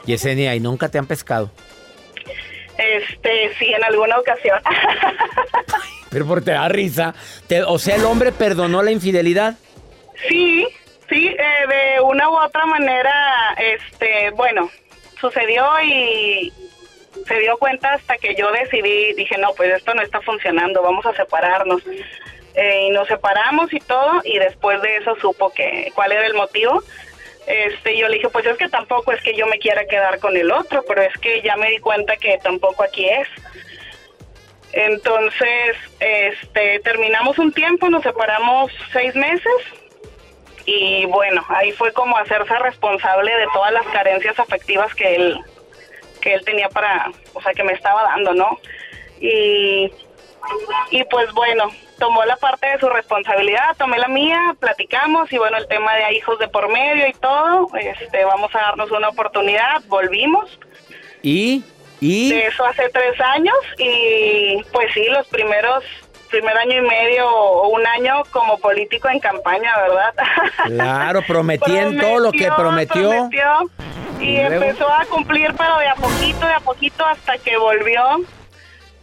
Yesenia, 0.05 0.55
¿y 0.55 0.59
nunca 0.59 0.89
te 0.89 0.97
han 0.97 1.07
pescado? 1.07 1.51
Este, 2.77 3.53
sí, 3.59 3.73
en 3.73 3.83
alguna 3.83 4.17
ocasión. 4.17 4.59
Pero 6.09 6.25
por 6.25 6.43
te 6.43 6.51
da 6.51 6.67
risa. 6.69 7.13
o 7.67 7.77
sea, 7.77 7.95
¿el 7.95 8.05
hombre 8.05 8.31
perdonó 8.31 8.81
la 8.81 8.91
infidelidad? 8.91 9.55
Sí, 10.27 10.67
sí, 11.09 11.27
eh, 11.27 11.67
de 11.67 12.01
una 12.01 12.29
u 12.29 12.37
otra 12.37 12.65
manera, 12.65 13.55
este, 13.57 14.31
bueno, 14.31 14.71
sucedió 15.19 15.65
y 15.83 16.53
se 17.27 17.39
dio 17.39 17.57
cuenta 17.57 17.93
hasta 17.93 18.17
que 18.17 18.35
yo 18.35 18.51
decidí, 18.51 19.13
dije, 19.13 19.37
no, 19.37 19.53
pues 19.55 19.73
esto 19.73 19.93
no 19.93 20.01
está 20.01 20.21
funcionando, 20.21 20.81
vamos 20.81 21.05
a 21.05 21.13
separarnos. 21.13 21.81
Eh, 22.55 22.87
y 22.87 22.89
nos 22.91 23.07
separamos 23.07 23.71
y 23.73 23.79
todo, 23.79 24.21
y 24.23 24.39
después 24.39 24.81
de 24.81 24.97
eso 24.97 25.15
supo 25.21 25.51
que 25.51 25.91
cuál 25.95 26.11
era 26.11 26.25
el 26.25 26.33
motivo. 26.33 26.83
Este, 27.47 27.97
yo 27.97 28.07
le 28.07 28.15
dije, 28.15 28.29
pues 28.29 28.45
es 28.45 28.57
que 28.57 28.69
tampoco 28.69 29.11
es 29.11 29.21
que 29.21 29.35
yo 29.35 29.47
me 29.47 29.59
quiera 29.59 29.85
quedar 29.85 30.19
con 30.19 30.35
el 30.37 30.51
otro, 30.51 30.83
pero 30.87 31.01
es 31.01 31.17
que 31.17 31.41
ya 31.41 31.55
me 31.55 31.69
di 31.71 31.79
cuenta 31.79 32.17
que 32.17 32.37
tampoco 32.37 32.83
aquí 32.83 33.07
es. 33.09 33.27
Entonces, 34.71 35.75
este, 35.99 36.79
terminamos 36.81 37.39
un 37.39 37.51
tiempo, 37.51 37.89
nos 37.89 38.03
separamos 38.03 38.71
seis 38.91 39.15
meses 39.15 39.51
y 40.65 41.05
bueno, 41.05 41.43
ahí 41.49 41.71
fue 41.71 41.91
como 41.93 42.15
hacerse 42.17 42.55
responsable 42.59 43.35
de 43.35 43.47
todas 43.53 43.71
las 43.71 43.85
carencias 43.87 44.37
afectivas 44.37 44.93
que 44.93 45.15
él, 45.15 45.39
que 46.21 46.35
él 46.35 46.45
tenía 46.45 46.69
para, 46.69 47.11
o 47.33 47.41
sea, 47.41 47.53
que 47.53 47.63
me 47.63 47.73
estaba 47.73 48.03
dando, 48.03 48.35
¿no? 48.35 48.59
Y, 49.19 49.91
y 50.91 51.03
pues 51.05 51.31
bueno, 51.33 51.69
tomó 51.99 52.25
la 52.25 52.37
parte 52.37 52.67
de 52.67 52.79
su 52.79 52.89
responsabilidad, 52.89 53.75
tomé 53.77 53.97
la 53.99 54.07
mía, 54.07 54.55
platicamos 54.59 55.31
y 55.31 55.37
bueno, 55.37 55.57
el 55.57 55.67
tema 55.67 55.93
de 55.95 56.15
hijos 56.15 56.39
de 56.39 56.47
por 56.47 56.71
medio 56.71 57.07
y 57.07 57.13
todo, 57.13 57.67
este, 57.77 58.25
vamos 58.25 58.53
a 58.55 58.59
darnos 58.59 58.91
una 58.91 59.09
oportunidad, 59.09 59.83
volvimos. 59.87 60.57
¿Y? 61.21 61.63
¿Y? 61.99 62.29
De 62.29 62.47
eso 62.47 62.65
hace 62.65 62.89
tres 62.89 63.19
años 63.19 63.57
y 63.77 64.63
pues 64.71 64.91
sí, 64.93 65.05
los 65.09 65.27
primeros, 65.27 65.83
primer 66.31 66.57
año 66.57 66.77
y 66.77 66.81
medio 66.81 67.29
o 67.29 67.67
un 67.69 67.85
año 67.85 68.23
como 68.31 68.57
político 68.57 69.09
en 69.09 69.19
campaña, 69.19 69.71
¿verdad? 69.77 70.13
Claro, 70.65 71.21
prometiendo 71.27 72.01
todo 72.01 72.19
lo 72.19 72.31
que 72.31 72.49
prometió. 72.55 73.29
y 74.19 74.35
empezó 74.37 74.89
a 74.89 75.05
cumplir, 75.05 75.53
pero 75.57 75.77
de 75.77 75.87
a 75.87 75.95
poquito, 75.95 76.47
de 76.47 76.53
a 76.53 76.59
poquito 76.59 77.05
hasta 77.05 77.37
que 77.37 77.57
volvió 77.57 78.21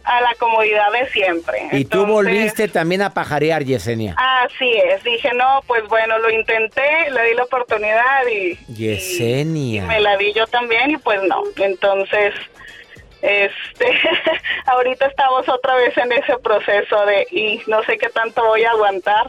a 0.07 0.21
la 0.21 0.33
comodidad 0.35 0.89
de 0.93 1.09
siempre. 1.09 1.67
Y 1.73 1.83
tú 1.83 2.05
volviste 2.05 2.69
también 2.69 3.01
a 3.01 3.13
pajarear, 3.13 3.63
Yesenia. 3.63 4.15
Así 4.17 4.73
es, 4.77 5.03
dije, 5.03 5.31
no, 5.33 5.61
pues 5.67 5.85
bueno, 5.89 6.17
lo 6.19 6.29
intenté, 6.29 7.11
le 7.11 7.23
di 7.23 7.33
la 7.33 7.43
oportunidad 7.43 8.25
y... 8.31 8.55
Yesenia. 8.73 9.83
me 9.85 9.99
la 9.99 10.15
di 10.15 10.31
yo 10.31 10.47
también 10.47 10.91
y 10.91 10.97
pues 10.97 11.21
no, 11.23 11.43
entonces... 11.57 12.33
Este, 13.19 13.99
ahorita 14.67 15.07
estamos 15.07 15.49
otra 15.49 15.75
vez 15.75 15.97
en 15.97 16.11
ese 16.11 16.37
proceso 16.37 17.03
de 17.07 17.27
y 17.31 17.61
no 17.65 17.83
sé 17.83 17.97
qué 17.97 18.09
tanto 18.09 18.45
voy 18.45 18.63
a 18.63 18.69
aguantar 18.69 19.25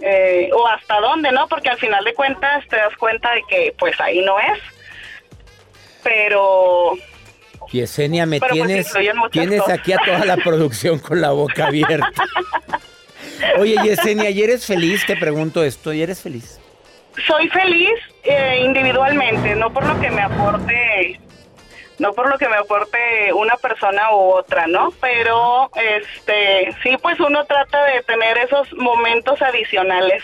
eh, 0.00 0.50
o 0.52 0.66
hasta 0.66 1.00
dónde, 1.00 1.30
¿no? 1.30 1.46
Porque 1.46 1.70
al 1.70 1.78
final 1.78 2.04
de 2.04 2.12
cuentas 2.12 2.66
te 2.68 2.76
das 2.76 2.94
cuenta 2.96 3.32
de 3.34 3.42
que 3.48 3.74
pues 3.78 3.98
ahí 4.00 4.20
no 4.22 4.38
es. 4.40 4.58
Pero 6.02 6.98
Yesenia, 7.72 8.26
me 8.26 8.38
pues, 8.38 8.52
tienes, 8.52 8.92
tienes 9.30 9.66
aquí 9.68 9.92
a 9.92 9.98
toda 10.04 10.24
la 10.24 10.36
producción 10.36 10.98
con 10.98 11.20
la 11.20 11.30
boca 11.30 11.66
abierta. 11.66 12.12
Oye, 13.58 13.76
Yesenia, 13.82 14.30
¿y 14.30 14.42
eres 14.42 14.66
feliz? 14.66 15.04
Te 15.06 15.16
pregunto 15.16 15.64
esto, 15.64 15.92
¿y 15.92 16.02
eres 16.02 16.20
feliz? 16.20 16.60
Soy 17.26 17.48
feliz 17.48 17.92
eh, 18.24 18.62
individualmente, 18.64 19.54
no 19.56 19.72
por 19.72 19.86
lo 19.86 19.98
que 20.00 20.10
me 20.10 20.22
aporte, 20.22 21.20
no 21.98 22.12
por 22.12 22.28
lo 22.28 22.38
que 22.38 22.48
me 22.48 22.56
aporte 22.56 23.32
una 23.34 23.56
persona 23.56 24.14
u 24.14 24.32
otra, 24.32 24.66
¿no? 24.66 24.92
Pero, 25.00 25.70
este, 25.74 26.74
sí, 26.82 26.96
pues 27.02 27.18
uno 27.20 27.44
trata 27.44 27.84
de 27.84 28.02
tener 28.02 28.38
esos 28.38 28.72
momentos 28.74 29.40
adicionales 29.42 30.22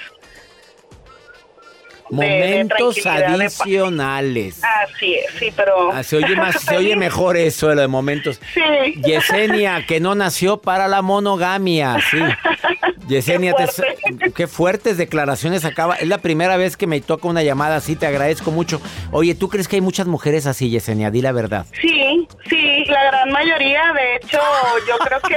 Momentos 2.10 3.04
adicionales. 3.06 4.60
Así 4.62 5.14
es, 5.14 5.26
sí, 5.38 5.52
pero... 5.54 5.92
Ah, 5.92 6.02
se 6.02 6.16
oye, 6.16 6.34
más, 6.36 6.60
se 6.62 6.76
oye 6.76 6.96
mejor 6.96 7.36
eso, 7.36 7.74
lo 7.74 7.80
de 7.80 7.88
momentos. 7.88 8.40
Sí. 8.54 8.60
Yesenia, 9.02 9.84
que 9.86 10.00
no 10.00 10.14
nació 10.14 10.58
para 10.60 10.88
la 10.88 11.02
monogamia, 11.02 11.96
sí. 12.10 12.18
Yesenia, 13.08 13.54
Qué 13.56 13.64
te- 13.66 13.72
fuerte. 13.72 14.32
qué 14.34 14.46
fuertes 14.46 14.96
declaraciones 14.98 15.64
acaba. 15.64 15.94
Es 15.96 16.08
la 16.08 16.18
primera 16.18 16.56
vez 16.58 16.76
que 16.76 16.86
me 16.86 17.00
toca 17.00 17.26
una 17.28 17.42
llamada 17.42 17.76
así, 17.76 17.96
te 17.96 18.06
agradezco 18.06 18.50
mucho. 18.50 18.80
Oye, 19.12 19.34
¿tú 19.34 19.48
crees 19.48 19.66
que 19.66 19.76
hay 19.76 19.82
muchas 19.82 20.06
mujeres 20.06 20.46
así, 20.46 20.68
Yesenia? 20.68 21.10
Di 21.10 21.22
la 21.22 21.32
verdad. 21.32 21.64
Sí, 21.80 22.28
sí, 22.50 22.84
la 22.86 23.04
gran 23.04 23.30
mayoría, 23.30 23.80
de 23.94 24.16
hecho, 24.16 24.38
yo 24.86 24.98
creo 24.98 25.20
que... 25.22 25.36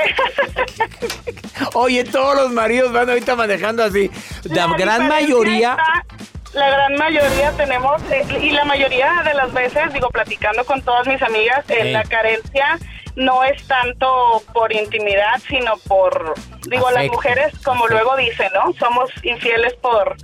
Oye, 1.73 2.03
todos 2.03 2.35
los 2.35 2.51
maridos 2.51 2.91
van 2.91 3.09
ahorita 3.09 3.35
manejando 3.35 3.83
así. 3.83 4.09
La, 4.45 4.67
gran 4.77 5.07
mayoría... 5.07 5.71
está- 5.71 6.05
la 6.53 6.69
gran 6.69 6.95
mayoría 6.95 7.51
tenemos, 7.53 8.01
eh, 8.11 8.25
y 8.41 8.51
la 8.51 8.65
mayoría 8.65 9.21
de 9.23 9.33
las 9.33 9.53
veces, 9.53 9.93
digo, 9.93 10.09
platicando 10.09 10.65
con 10.65 10.81
todas 10.81 11.07
mis 11.07 11.21
amigas, 11.21 11.63
eh, 11.69 11.91
la 11.91 12.03
carencia 12.03 12.77
no 13.15 13.43
es 13.43 13.65
tanto 13.67 14.43
por 14.53 14.73
intimidad, 14.73 15.41
sino 15.47 15.77
por, 15.87 16.33
digo, 16.67 16.91
las 16.91 17.07
mujeres, 17.07 17.53
como 17.63 17.85
afecto. 17.85 18.03
luego 18.03 18.17
dicen, 18.17 18.49
¿no? 18.53 18.73
Somos 18.79 19.09
infieles 19.23 19.73
por, 19.75 20.15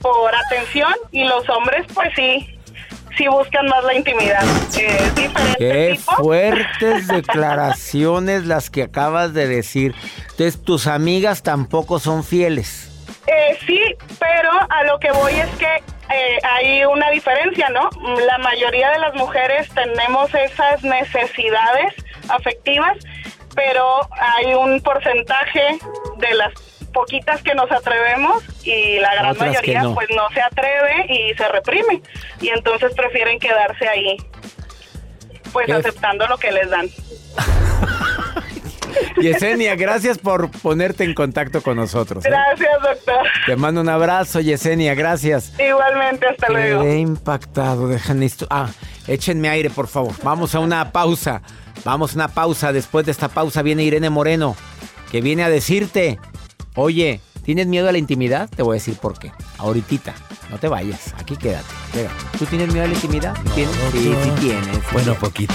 por 0.00 0.34
atención 0.34 0.92
y 1.10 1.24
los 1.24 1.48
hombres, 1.48 1.86
pues 1.94 2.08
sí, 2.14 2.58
sí 3.16 3.28
buscan 3.28 3.66
más 3.66 3.84
la 3.84 3.94
intimidad. 3.94 4.44
Eh, 4.78 5.10
diferente 5.14 5.58
Qué 5.58 5.96
tipo. 5.96 6.16
fuertes 6.16 7.06
declaraciones 7.08 8.46
las 8.46 8.68
que 8.68 8.82
acabas 8.82 9.32
de 9.32 9.46
decir. 9.46 9.94
Entonces, 10.30 10.62
tus 10.62 10.86
amigas 10.86 11.42
tampoco 11.42 11.98
son 11.98 12.24
fieles. 12.24 12.91
Eh, 13.26 13.56
sí, 13.66 13.80
pero 14.18 14.50
a 14.68 14.84
lo 14.84 14.98
que 14.98 15.10
voy 15.12 15.32
es 15.34 15.48
que 15.56 15.82
eh, 16.12 16.38
hay 16.42 16.84
una 16.84 17.10
diferencia, 17.10 17.68
¿no? 17.70 17.88
La 18.26 18.38
mayoría 18.38 18.90
de 18.90 18.98
las 18.98 19.14
mujeres 19.14 19.68
tenemos 19.74 20.34
esas 20.34 20.82
necesidades 20.82 21.94
afectivas, 22.28 22.98
pero 23.54 24.08
hay 24.20 24.54
un 24.54 24.80
porcentaje 24.82 25.78
de 26.18 26.34
las 26.34 26.52
poquitas 26.92 27.42
que 27.42 27.54
nos 27.54 27.70
atrevemos 27.70 28.42
y 28.66 28.98
la 28.98 29.14
gran 29.14 29.30
Otras 29.32 29.48
mayoría 29.48 29.82
no. 29.82 29.94
pues 29.94 30.08
no 30.14 30.28
se 30.34 30.42
atreve 30.42 31.06
y 31.08 31.32
se 31.34 31.48
reprime 31.48 32.02
y 32.40 32.48
entonces 32.50 32.92
prefieren 32.94 33.38
quedarse 33.38 33.88
ahí 33.88 34.16
pues 35.54 35.66
Qué- 35.66 35.72
aceptando 35.74 36.26
lo 36.26 36.36
que 36.36 36.52
les 36.52 36.68
dan. 36.68 36.86
Yesenia, 39.20 39.76
gracias 39.76 40.18
por 40.18 40.50
ponerte 40.50 41.04
en 41.04 41.14
contacto 41.14 41.62
con 41.62 41.76
nosotros. 41.76 42.24
¿eh? 42.24 42.28
Gracias, 42.30 42.70
doctor. 42.82 43.26
Te 43.46 43.56
mando 43.56 43.80
un 43.80 43.88
abrazo, 43.88 44.40
Yesenia, 44.40 44.94
gracias. 44.94 45.52
Igualmente, 45.58 46.26
hasta 46.26 46.48
luego. 46.48 46.82
Quedé 46.82 46.98
impactado, 46.98 47.88
dejan 47.88 48.22
esto. 48.22 48.46
Ah, 48.50 48.68
échenme 49.06 49.48
aire, 49.48 49.70
por 49.70 49.88
favor. 49.88 50.12
Vamos 50.22 50.54
a 50.54 50.60
una 50.60 50.92
pausa. 50.92 51.42
Vamos 51.84 52.12
a 52.12 52.14
una 52.16 52.28
pausa. 52.28 52.72
Después 52.72 53.06
de 53.06 53.12
esta 53.12 53.28
pausa 53.28 53.62
viene 53.62 53.82
Irene 53.84 54.10
Moreno, 54.10 54.56
que 55.10 55.20
viene 55.20 55.42
a 55.44 55.48
decirte, 55.48 56.18
oye, 56.74 57.20
¿tienes 57.44 57.66
miedo 57.66 57.88
a 57.88 57.92
la 57.92 57.98
intimidad? 57.98 58.48
Te 58.48 58.62
voy 58.62 58.74
a 58.74 58.78
decir 58.78 58.96
por 58.96 59.18
qué. 59.18 59.32
Ahoritita. 59.58 60.14
No 60.50 60.58
te 60.58 60.68
vayas. 60.68 61.14
Aquí 61.18 61.36
quédate. 61.36 61.64
quédate. 61.92 62.14
¿Tú 62.38 62.44
tienes 62.46 62.68
miedo 62.68 62.84
a 62.84 62.88
la 62.88 62.94
intimidad? 62.94 63.34
¿Tienes? 63.54 63.74
Sí, 63.92 64.14
sí 64.22 64.30
tienes. 64.40 64.92
Bueno, 64.92 65.14
poquito. 65.14 65.54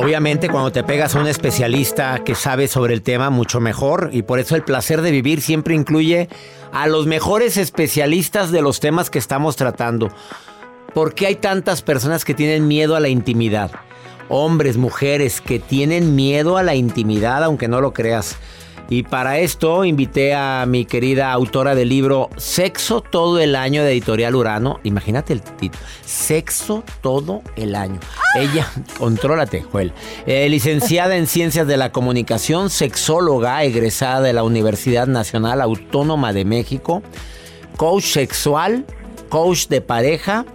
Obviamente 0.00 0.48
cuando 0.48 0.70
te 0.70 0.84
pegas 0.84 1.16
a 1.16 1.20
un 1.20 1.26
especialista 1.26 2.22
que 2.24 2.36
sabe 2.36 2.68
sobre 2.68 2.94
el 2.94 3.02
tema 3.02 3.30
mucho 3.30 3.58
mejor 3.58 4.10
y 4.12 4.22
por 4.22 4.38
eso 4.38 4.54
el 4.54 4.62
placer 4.62 5.02
de 5.02 5.10
vivir 5.10 5.40
siempre 5.40 5.74
incluye 5.74 6.28
a 6.72 6.86
los 6.86 7.06
mejores 7.08 7.56
especialistas 7.56 8.52
de 8.52 8.62
los 8.62 8.78
temas 8.78 9.10
que 9.10 9.18
estamos 9.18 9.56
tratando. 9.56 10.10
¿Por 10.94 11.14
qué 11.14 11.26
hay 11.26 11.34
tantas 11.34 11.82
personas 11.82 12.24
que 12.24 12.32
tienen 12.32 12.68
miedo 12.68 12.94
a 12.94 13.00
la 13.00 13.08
intimidad? 13.08 13.72
Hombres, 14.28 14.76
mujeres 14.76 15.40
que 15.40 15.58
tienen 15.58 16.14
miedo 16.14 16.58
a 16.58 16.62
la 16.62 16.76
intimidad 16.76 17.42
aunque 17.42 17.66
no 17.66 17.80
lo 17.80 17.92
creas. 17.92 18.36
Y 18.90 19.02
para 19.02 19.38
esto 19.38 19.84
invité 19.84 20.34
a 20.34 20.64
mi 20.66 20.86
querida 20.86 21.30
autora 21.32 21.74
del 21.74 21.90
libro 21.90 22.30
Sexo 22.38 23.02
todo 23.02 23.38
el 23.38 23.54
año 23.54 23.84
de 23.84 23.92
Editorial 23.92 24.34
Urano. 24.34 24.80
Imagínate 24.82 25.34
el 25.34 25.42
título. 25.42 25.82
Sexo 26.06 26.82
todo 27.02 27.42
el 27.56 27.74
año. 27.74 28.00
Ella, 28.34 28.66
contrólate, 28.98 29.62
Joel. 29.62 29.92
Eh, 30.26 30.48
licenciada 30.48 31.16
en 31.16 31.26
Ciencias 31.26 31.66
de 31.66 31.76
la 31.76 31.92
Comunicación, 31.92 32.70
sexóloga, 32.70 33.62
egresada 33.62 34.22
de 34.22 34.32
la 34.32 34.42
Universidad 34.42 35.06
Nacional 35.06 35.60
Autónoma 35.60 36.32
de 36.32 36.46
México, 36.46 37.02
coach 37.76 38.04
sexual, 38.04 38.86
coach 39.28 39.68
de 39.68 39.82
pareja, 39.82 40.46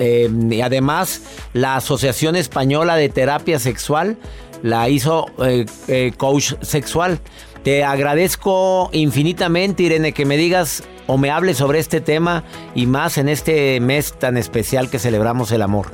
eh, 0.00 0.30
y 0.50 0.60
además, 0.60 1.22
la 1.52 1.76
Asociación 1.76 2.36
Española 2.36 2.96
de 2.96 3.08
Terapia 3.08 3.58
Sexual 3.58 4.16
la 4.62 4.88
hizo 4.88 5.26
eh, 5.44 5.66
eh, 5.88 6.12
coach 6.16 6.54
sexual. 6.60 7.20
Te 7.62 7.84
agradezco 7.84 8.88
infinitamente, 8.92 9.82
Irene, 9.82 10.12
que 10.12 10.24
me 10.24 10.36
digas 10.36 10.88
o 11.06 11.18
me 11.18 11.30
hables 11.30 11.56
sobre 11.56 11.78
este 11.78 12.00
tema 12.00 12.44
y 12.74 12.86
más 12.86 13.18
en 13.18 13.28
este 13.28 13.80
mes 13.80 14.12
tan 14.12 14.36
especial 14.36 14.90
que 14.90 14.98
celebramos 14.98 15.52
el 15.52 15.62
amor. 15.62 15.86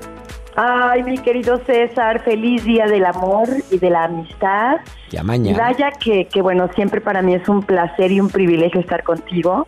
Ay, 0.56 1.02
mi 1.02 1.18
querido 1.18 1.60
César, 1.66 2.22
feliz 2.22 2.64
día 2.64 2.86
del 2.86 3.04
amor 3.06 3.48
y 3.70 3.78
de 3.78 3.90
la 3.90 4.04
amistad. 4.04 4.76
Ya 5.10 5.24
mañana. 5.24 5.58
vaya 5.58 5.90
que, 5.92 6.26
que, 6.26 6.42
bueno, 6.42 6.68
siempre 6.76 7.00
para 7.00 7.22
mí 7.22 7.34
es 7.34 7.48
un 7.48 7.62
placer 7.62 8.12
y 8.12 8.20
un 8.20 8.28
privilegio 8.28 8.80
estar 8.80 9.02
contigo. 9.02 9.66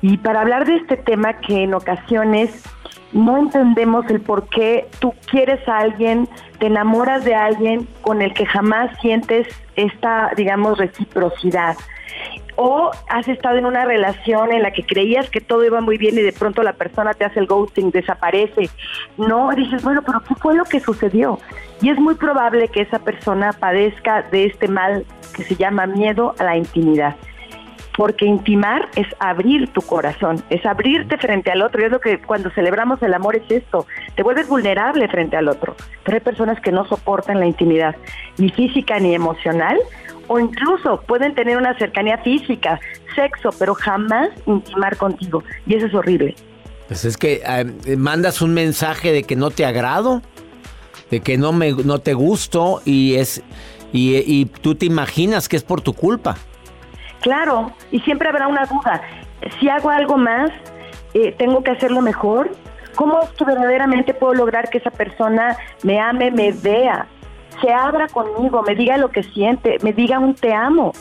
Y 0.00 0.16
para 0.16 0.40
hablar 0.40 0.66
de 0.66 0.76
este 0.76 0.96
tema 0.96 1.34
que 1.34 1.64
en 1.64 1.74
ocasiones 1.74 2.50
no 3.12 3.38
entendemos 3.38 4.08
el 4.10 4.20
por 4.20 4.48
qué 4.48 4.86
tú 4.98 5.14
quieres 5.30 5.66
a 5.68 5.78
alguien, 5.78 6.28
te 6.58 6.66
enamoras 6.66 7.24
de 7.24 7.34
alguien 7.34 7.86
con 8.00 8.22
el 8.22 8.32
que 8.34 8.46
jamás 8.46 8.90
sientes 9.00 9.46
esta, 9.76 10.30
digamos, 10.36 10.78
reciprocidad. 10.78 11.76
O 12.56 12.90
has 13.08 13.26
estado 13.28 13.56
en 13.56 13.64
una 13.64 13.84
relación 13.84 14.52
en 14.52 14.62
la 14.62 14.72
que 14.72 14.84
creías 14.84 15.30
que 15.30 15.40
todo 15.40 15.64
iba 15.64 15.80
muy 15.80 15.96
bien 15.96 16.16
y 16.18 16.22
de 16.22 16.32
pronto 16.32 16.62
la 16.62 16.74
persona 16.74 17.14
te 17.14 17.24
hace 17.24 17.40
el 17.40 17.46
ghosting, 17.46 17.90
desaparece. 17.90 18.68
No, 19.16 19.50
dices, 19.50 19.82
bueno, 19.82 20.02
pero 20.02 20.20
¿qué 20.20 20.34
fue 20.34 20.54
lo 20.54 20.64
que 20.64 20.80
sucedió? 20.80 21.38
Y 21.80 21.90
es 21.90 21.98
muy 21.98 22.14
probable 22.14 22.68
que 22.68 22.82
esa 22.82 22.98
persona 22.98 23.52
padezca 23.52 24.22
de 24.22 24.46
este 24.46 24.68
mal 24.68 25.04
que 25.34 25.44
se 25.44 25.56
llama 25.56 25.86
miedo 25.86 26.34
a 26.38 26.44
la 26.44 26.56
intimidad. 26.56 27.16
Porque 27.96 28.24
intimar 28.24 28.88
es 28.96 29.06
abrir 29.18 29.68
tu 29.68 29.82
corazón, 29.82 30.42
es 30.48 30.64
abrirte 30.64 31.18
frente 31.18 31.50
al 31.50 31.62
otro. 31.62 31.82
Y 31.82 31.84
es 31.84 31.90
lo 31.90 32.00
que 32.00 32.18
cuando 32.18 32.50
celebramos 32.50 33.02
el 33.02 33.12
amor 33.12 33.36
es 33.36 33.50
esto, 33.50 33.86
te 34.14 34.22
vuelves 34.22 34.48
vulnerable 34.48 35.06
frente 35.08 35.36
al 35.36 35.48
otro. 35.48 35.76
Pero 36.04 36.16
hay 36.16 36.20
personas 36.20 36.60
que 36.60 36.72
no 36.72 36.86
soportan 36.86 37.40
la 37.40 37.46
intimidad, 37.46 37.94
ni 38.38 38.48
física 38.48 38.98
ni 38.98 39.14
emocional, 39.14 39.78
o 40.28 40.38
incluso 40.38 41.02
pueden 41.06 41.34
tener 41.34 41.56
una 41.58 41.76
cercanía 41.76 42.18
física, 42.18 42.80
sexo, 43.14 43.50
pero 43.58 43.74
jamás 43.74 44.30
intimar 44.46 44.96
contigo. 44.96 45.44
Y 45.66 45.74
eso 45.74 45.86
es 45.86 45.94
horrible. 45.94 46.34
Pues 46.88 47.04
es 47.04 47.16
que 47.16 47.42
eh, 47.46 47.96
mandas 47.96 48.42
un 48.42 48.54
mensaje 48.54 49.12
de 49.12 49.22
que 49.22 49.36
no 49.36 49.50
te 49.50 49.64
agrado, 49.64 50.22
de 51.10 51.20
que 51.20 51.36
no, 51.36 51.52
me, 51.52 51.72
no 51.72 51.98
te 51.98 52.14
gusto 52.14 52.80
y, 52.84 53.14
es, 53.16 53.42
y, 53.92 54.16
y 54.16 54.46
tú 54.46 54.74
te 54.74 54.86
imaginas 54.86 55.48
que 55.48 55.56
es 55.56 55.62
por 55.62 55.80
tu 55.80 55.92
culpa. 55.92 56.36
Claro, 57.22 57.72
y 57.90 58.00
siempre 58.00 58.28
habrá 58.28 58.48
una 58.48 58.66
duda. 58.66 59.00
Si 59.58 59.68
hago 59.68 59.90
algo 59.90 60.18
más, 60.18 60.50
eh, 61.14 61.32
¿tengo 61.38 61.62
que 61.62 61.70
hacerlo 61.70 62.00
mejor? 62.00 62.50
¿Cómo 62.96 63.20
es 63.22 63.30
que 63.30 63.44
verdaderamente 63.44 64.12
puedo 64.12 64.34
lograr 64.34 64.68
que 64.68 64.78
esa 64.78 64.90
persona 64.90 65.56
me 65.82 65.98
ame, 65.98 66.30
me 66.30 66.52
vea, 66.52 67.06
se 67.60 67.72
abra 67.72 68.08
conmigo, 68.08 68.62
me 68.62 68.74
diga 68.74 68.96
lo 68.98 69.10
que 69.10 69.22
siente, 69.22 69.78
me 69.82 69.92
diga 69.92 70.18
un 70.18 70.34
te 70.34 70.52
amo? 70.52 70.92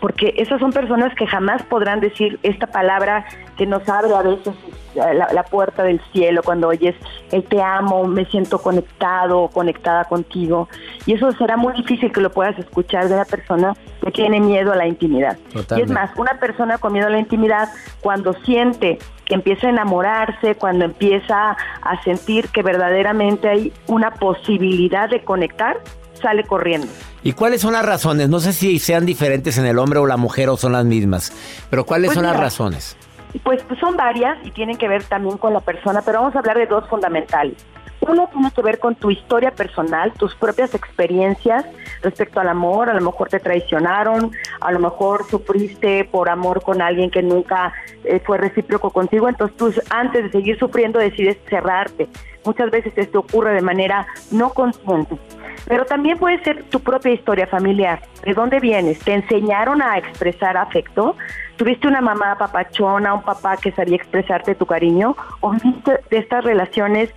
Porque 0.00 0.34
esas 0.36 0.60
son 0.60 0.72
personas 0.72 1.14
que 1.14 1.26
jamás 1.26 1.62
podrán 1.64 2.00
decir 2.00 2.38
esta 2.42 2.66
palabra 2.68 3.26
que 3.56 3.66
nos 3.66 3.88
abre 3.88 4.14
a 4.14 4.22
veces 4.22 4.54
la, 4.94 5.42
puerta 5.44 5.82
del 5.82 6.00
cielo 6.12 6.42
cuando 6.42 6.68
oyes 6.68 6.94
el 7.30 7.44
te 7.44 7.62
amo, 7.62 8.06
me 8.06 8.24
siento 8.26 8.58
conectado, 8.58 9.48
conectada 9.48 10.04
contigo. 10.04 10.68
Y 11.06 11.14
eso 11.14 11.30
será 11.32 11.56
muy 11.56 11.72
difícil 11.74 12.12
que 12.12 12.20
lo 12.20 12.30
puedas 12.30 12.58
escuchar 12.58 13.08
de 13.08 13.14
una 13.14 13.24
persona 13.24 13.74
que 14.02 14.10
tiene 14.10 14.40
miedo 14.40 14.72
a 14.72 14.76
la 14.76 14.86
intimidad. 14.86 15.36
Y 15.76 15.80
es 15.80 15.90
más, 15.90 16.10
una 16.16 16.38
persona 16.38 16.78
con 16.78 16.92
miedo 16.92 17.06
a 17.06 17.10
la 17.10 17.18
intimidad, 17.18 17.68
cuando 18.00 18.32
siente 18.44 18.98
que 19.24 19.34
empieza 19.34 19.66
a 19.66 19.70
enamorarse, 19.70 20.54
cuando 20.54 20.84
empieza 20.84 21.56
a 21.82 22.02
sentir 22.02 22.48
que 22.48 22.62
verdaderamente 22.62 23.48
hay 23.48 23.72
una 23.86 24.10
posibilidad 24.12 25.08
de 25.08 25.22
conectar, 25.22 25.78
sale 26.18 26.44
corriendo. 26.44 26.86
¿Y 27.22 27.32
cuáles 27.32 27.60
son 27.60 27.72
las 27.72 27.84
razones? 27.84 28.28
No 28.28 28.40
sé 28.40 28.52
si 28.52 28.78
sean 28.78 29.06
diferentes 29.06 29.58
en 29.58 29.66
el 29.66 29.78
hombre 29.78 29.98
o 29.98 30.06
la 30.06 30.16
mujer 30.16 30.48
o 30.48 30.56
son 30.56 30.72
las 30.72 30.84
mismas, 30.84 31.32
pero 31.70 31.84
¿cuáles 31.84 32.08
pues 32.08 32.16
son 32.16 32.24
las 32.24 32.38
razones? 32.38 32.96
Pues, 33.42 33.62
pues, 33.62 33.78
son 33.78 33.96
varias 33.96 34.38
y 34.44 34.50
tienen 34.50 34.76
que 34.76 34.88
ver 34.88 35.04
también 35.04 35.36
con 35.36 35.52
la 35.52 35.60
persona, 35.60 36.02
pero 36.02 36.20
vamos 36.20 36.34
a 36.34 36.38
hablar 36.38 36.56
de 36.56 36.66
dos 36.66 36.88
fundamentales. 36.88 37.56
Uno 38.00 38.28
tiene 38.32 38.50
que 38.52 38.62
ver 38.62 38.78
con 38.78 38.94
tu 38.94 39.10
historia 39.10 39.50
personal, 39.50 40.12
tus 40.12 40.34
propias 40.34 40.74
experiencias 40.74 41.64
respecto 42.00 42.40
al 42.40 42.48
amor, 42.48 42.88
a 42.88 42.94
lo 42.94 43.00
mejor 43.00 43.28
te 43.28 43.40
traicionaron, 43.40 44.30
a 44.60 44.72
lo 44.72 44.78
mejor 44.78 45.28
sufriste 45.28 46.04
por 46.04 46.30
amor 46.30 46.62
con 46.62 46.80
alguien 46.80 47.10
que 47.10 47.22
nunca 47.22 47.72
eh, 48.04 48.20
fue 48.24 48.38
recíproco 48.38 48.90
contigo, 48.90 49.28
entonces 49.28 49.56
tú 49.56 49.74
antes 49.90 50.24
de 50.24 50.30
seguir 50.30 50.58
sufriendo 50.58 50.98
decides 50.98 51.38
cerrarte. 51.50 52.08
Muchas 52.44 52.70
veces 52.70 52.92
esto 52.96 53.18
ocurre 53.18 53.52
de 53.52 53.62
manera 53.62 54.06
no 54.30 54.50
consciente. 54.50 55.18
Pero 55.66 55.84
también 55.84 56.18
puede 56.18 56.42
ser 56.44 56.64
tu 56.64 56.80
propia 56.80 57.12
historia 57.12 57.46
familiar. 57.46 58.00
¿De 58.24 58.34
dónde 58.34 58.60
vienes? 58.60 58.98
¿Te 59.00 59.14
enseñaron 59.14 59.82
a 59.82 59.98
expresar 59.98 60.56
afecto? 60.56 61.16
¿Tuviste 61.56 61.88
una 61.88 62.00
mamá 62.00 62.36
papachona, 62.38 63.14
un 63.14 63.22
papá 63.22 63.56
que 63.56 63.72
sabía 63.72 63.96
expresarte 63.96 64.54
tu 64.54 64.66
cariño? 64.66 65.16
¿O 65.40 65.50
viviste 65.50 66.00
de 66.10 66.18
estas 66.18 66.44
relaciones 66.44 67.10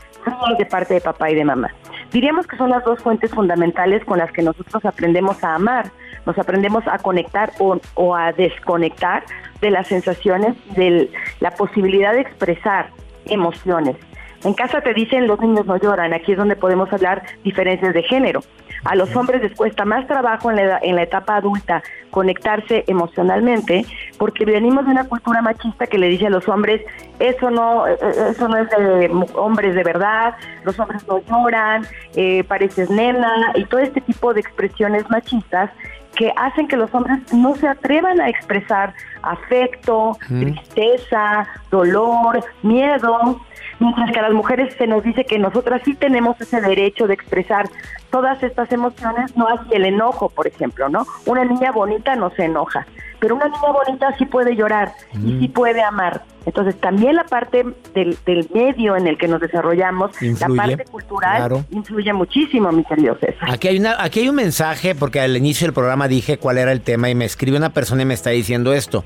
de 0.58 0.66
parte 0.66 0.96
de 0.96 1.02
papá 1.02 1.30
y 1.30 1.36
de 1.36 1.46
mamá? 1.46 1.70
Diríamos 2.12 2.48
que 2.48 2.58
son 2.58 2.72
las 2.72 2.84
dos 2.84 3.00
fuentes 3.02 3.32
fundamentales 3.32 4.04
con 4.04 4.18
las 4.18 4.32
que 4.32 4.42
nosotros 4.42 4.84
aprendemos 4.84 5.44
a 5.44 5.56
amar. 5.56 5.92
Nos 6.26 6.38
aprendemos 6.38 6.84
a 6.88 6.98
conectar 6.98 7.52
o, 7.60 7.80
o 7.96 8.16
a 8.16 8.34
desconectar 8.34 9.24
de 9.62 9.72
las 9.72 9.88
sensaciones, 9.88 10.56
de 10.76 11.10
la 11.40 11.52
posibilidad 11.52 12.14
de 12.14 12.22
expresar 12.22 12.90
emociones. 13.26 13.96
En 14.44 14.54
casa 14.54 14.82
te 14.82 14.94
dicen 14.94 15.28
los 15.28 15.40
niños 15.40 15.66
no 15.66 15.78
lloran, 15.78 16.14
aquí 16.14 16.32
es 16.32 16.38
donde 16.38 16.56
podemos 16.56 16.92
hablar 16.92 17.24
diferencias 17.44 17.94
de 17.94 18.04
género. 18.04 18.42
A 18.84 18.96
los 18.96 19.16
hombres 19.16 19.44
les 19.44 19.54
cuesta 19.54 19.86
más 19.86 20.08
trabajo 20.08 20.50
en 20.50 20.58
la, 20.58 20.80
en 20.82 20.96
la 20.96 21.04
etapa 21.04 21.36
adulta 21.36 21.84
conectarse 22.10 22.84
emocionalmente 22.88 23.86
porque 24.18 24.44
venimos 24.44 24.86
de 24.86 24.92
una 24.92 25.08
cultura 25.08 25.42
machista 25.42 25.86
que 25.86 26.00
le 26.00 26.08
dice 26.08 26.28
a 26.28 26.30
los 26.32 26.48
hombres 26.50 26.82
eso 27.20 27.52
no 27.52 27.88
eh, 27.88 27.98
eh, 28.02 28.28
eso 28.32 28.48
no 28.48 28.58
es 28.58 28.70
de 28.70 29.10
hombres 29.36 29.76
de 29.76 29.84
verdad, 29.84 30.36
los 30.64 30.78
hombres 30.80 31.08
no 31.08 31.20
lloran, 31.20 31.86
eh, 32.16 32.44
pareces 32.44 32.90
nena 32.90 33.52
y 33.56 33.66
todo 33.66 33.80
este 33.80 34.02
tipo 34.02 34.34
de 34.34 34.42
expresiones 34.42 35.10
machistas 35.10 35.70
que 36.16 36.34
hacen 36.36 36.68
que 36.68 36.76
los 36.76 36.94
hombres 36.94 37.20
no 37.34 37.56
se 37.56 37.68
atrevan 37.68 38.20
a 38.20 38.30
expresar 38.30 38.94
afecto, 39.22 40.18
tristeza, 40.28 41.48
dolor, 41.70 42.44
miedo, 42.64 43.40
mientras 43.82 44.12
que 44.12 44.20
a 44.20 44.22
las 44.22 44.34
mujeres 44.34 44.74
se 44.78 44.88
nos 44.88 45.04
dice 45.04 45.26
que 45.26 45.40
nosotras 45.40 45.82
sí 45.84 45.96
tenemos 45.96 46.40
ese 46.40 46.62
derecho 46.62 47.08
de 47.08 47.16
expresar 47.16 47.68
todas 48.12 48.42
estas 48.44 48.72
emociones, 48.72 49.36
no 49.36 49.48
así 49.48 49.70
el 49.72 49.86
enojo, 49.86 50.30
por 50.30 50.48
ejemplo, 50.48 50.88
¿no? 50.88 51.06
Una 51.26 51.44
niña 51.44 51.72
bonita 51.72 52.16
no 52.16 52.30
se 52.32 52.46
enoja, 52.46 52.86
pero 53.20 53.36
una 53.36 53.46
niña 53.46 53.72
bonita 53.72 54.16
sí 54.18 54.26
puede 54.26 54.56
llorar 54.56 54.94
y 55.26 55.40
sí 55.40 55.48
puede 55.48 55.82
amar. 55.82 56.24
Entonces 56.46 56.80
también 56.80 57.16
la 57.16 57.24
parte 57.24 57.66
del, 57.94 58.18
medio 58.54 58.96
en 58.96 59.08
el 59.08 59.18
que 59.18 59.28
nos 59.28 59.42
desarrollamos, 59.42 60.12
la 60.22 60.48
parte 60.48 60.86
cultural, 60.86 61.66
influye 61.72 62.14
muchísimo, 62.14 62.72
mi 62.72 62.84
querido 62.84 63.16
César. 63.20 63.50
Aquí 63.52 63.68
hay, 63.68 63.80
una, 63.80 63.96
aquí 64.02 64.22
hay 64.22 64.30
un 64.30 64.36
mensaje, 64.36 64.96
porque 64.96 65.20
al 65.22 65.38
inicio 65.38 65.66
del 65.66 65.74
programa 65.74 66.08
dije 66.08 66.38
cuál 66.38 66.58
era 66.58 66.72
el 66.72 66.82
tema 66.82 67.10
y 67.10 67.16
me 67.16 67.26
escribe 67.26 67.58
una 67.58 67.70
persona 67.70 68.02
y 68.02 68.06
me 68.06 68.14
está 68.14 68.32
diciendo 68.32 68.74
esto 68.74 69.04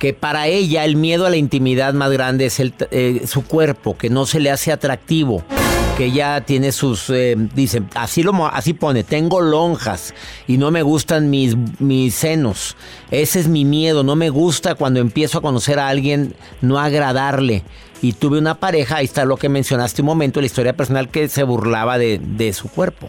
que 0.00 0.14
para 0.14 0.46
ella 0.46 0.86
el 0.86 0.96
miedo 0.96 1.26
a 1.26 1.30
la 1.30 1.36
intimidad 1.36 1.92
más 1.92 2.10
grande 2.10 2.46
es 2.46 2.58
el, 2.58 2.72
eh, 2.90 3.26
su 3.26 3.44
cuerpo, 3.44 3.98
que 3.98 4.08
no 4.08 4.24
se 4.24 4.40
le 4.40 4.50
hace 4.50 4.72
atractivo, 4.72 5.44
que 5.98 6.06
ella 6.06 6.40
tiene 6.40 6.72
sus, 6.72 7.10
eh, 7.10 7.36
dice, 7.54 7.82
así, 7.94 8.22
lo, 8.22 8.46
así 8.46 8.72
pone, 8.72 9.04
tengo 9.04 9.42
lonjas 9.42 10.14
y 10.48 10.56
no 10.56 10.70
me 10.70 10.80
gustan 10.80 11.28
mis, 11.28 11.54
mis 11.78 12.14
senos. 12.14 12.76
Ese 13.10 13.40
es 13.40 13.48
mi 13.48 13.66
miedo, 13.66 14.02
no 14.02 14.16
me 14.16 14.30
gusta 14.30 14.74
cuando 14.74 15.00
empiezo 15.00 15.36
a 15.36 15.42
conocer 15.42 15.78
a 15.78 15.88
alguien 15.88 16.34
no 16.62 16.78
agradarle. 16.78 17.62
Y 18.00 18.14
tuve 18.14 18.38
una 18.38 18.54
pareja, 18.54 18.96
ahí 18.96 19.04
está 19.04 19.26
lo 19.26 19.36
que 19.36 19.50
mencionaste 19.50 20.00
un 20.00 20.06
momento, 20.06 20.40
la 20.40 20.46
historia 20.46 20.72
personal 20.74 21.10
que 21.10 21.28
se 21.28 21.42
burlaba 21.42 21.98
de, 21.98 22.18
de 22.18 22.54
su 22.54 22.70
cuerpo. 22.70 23.06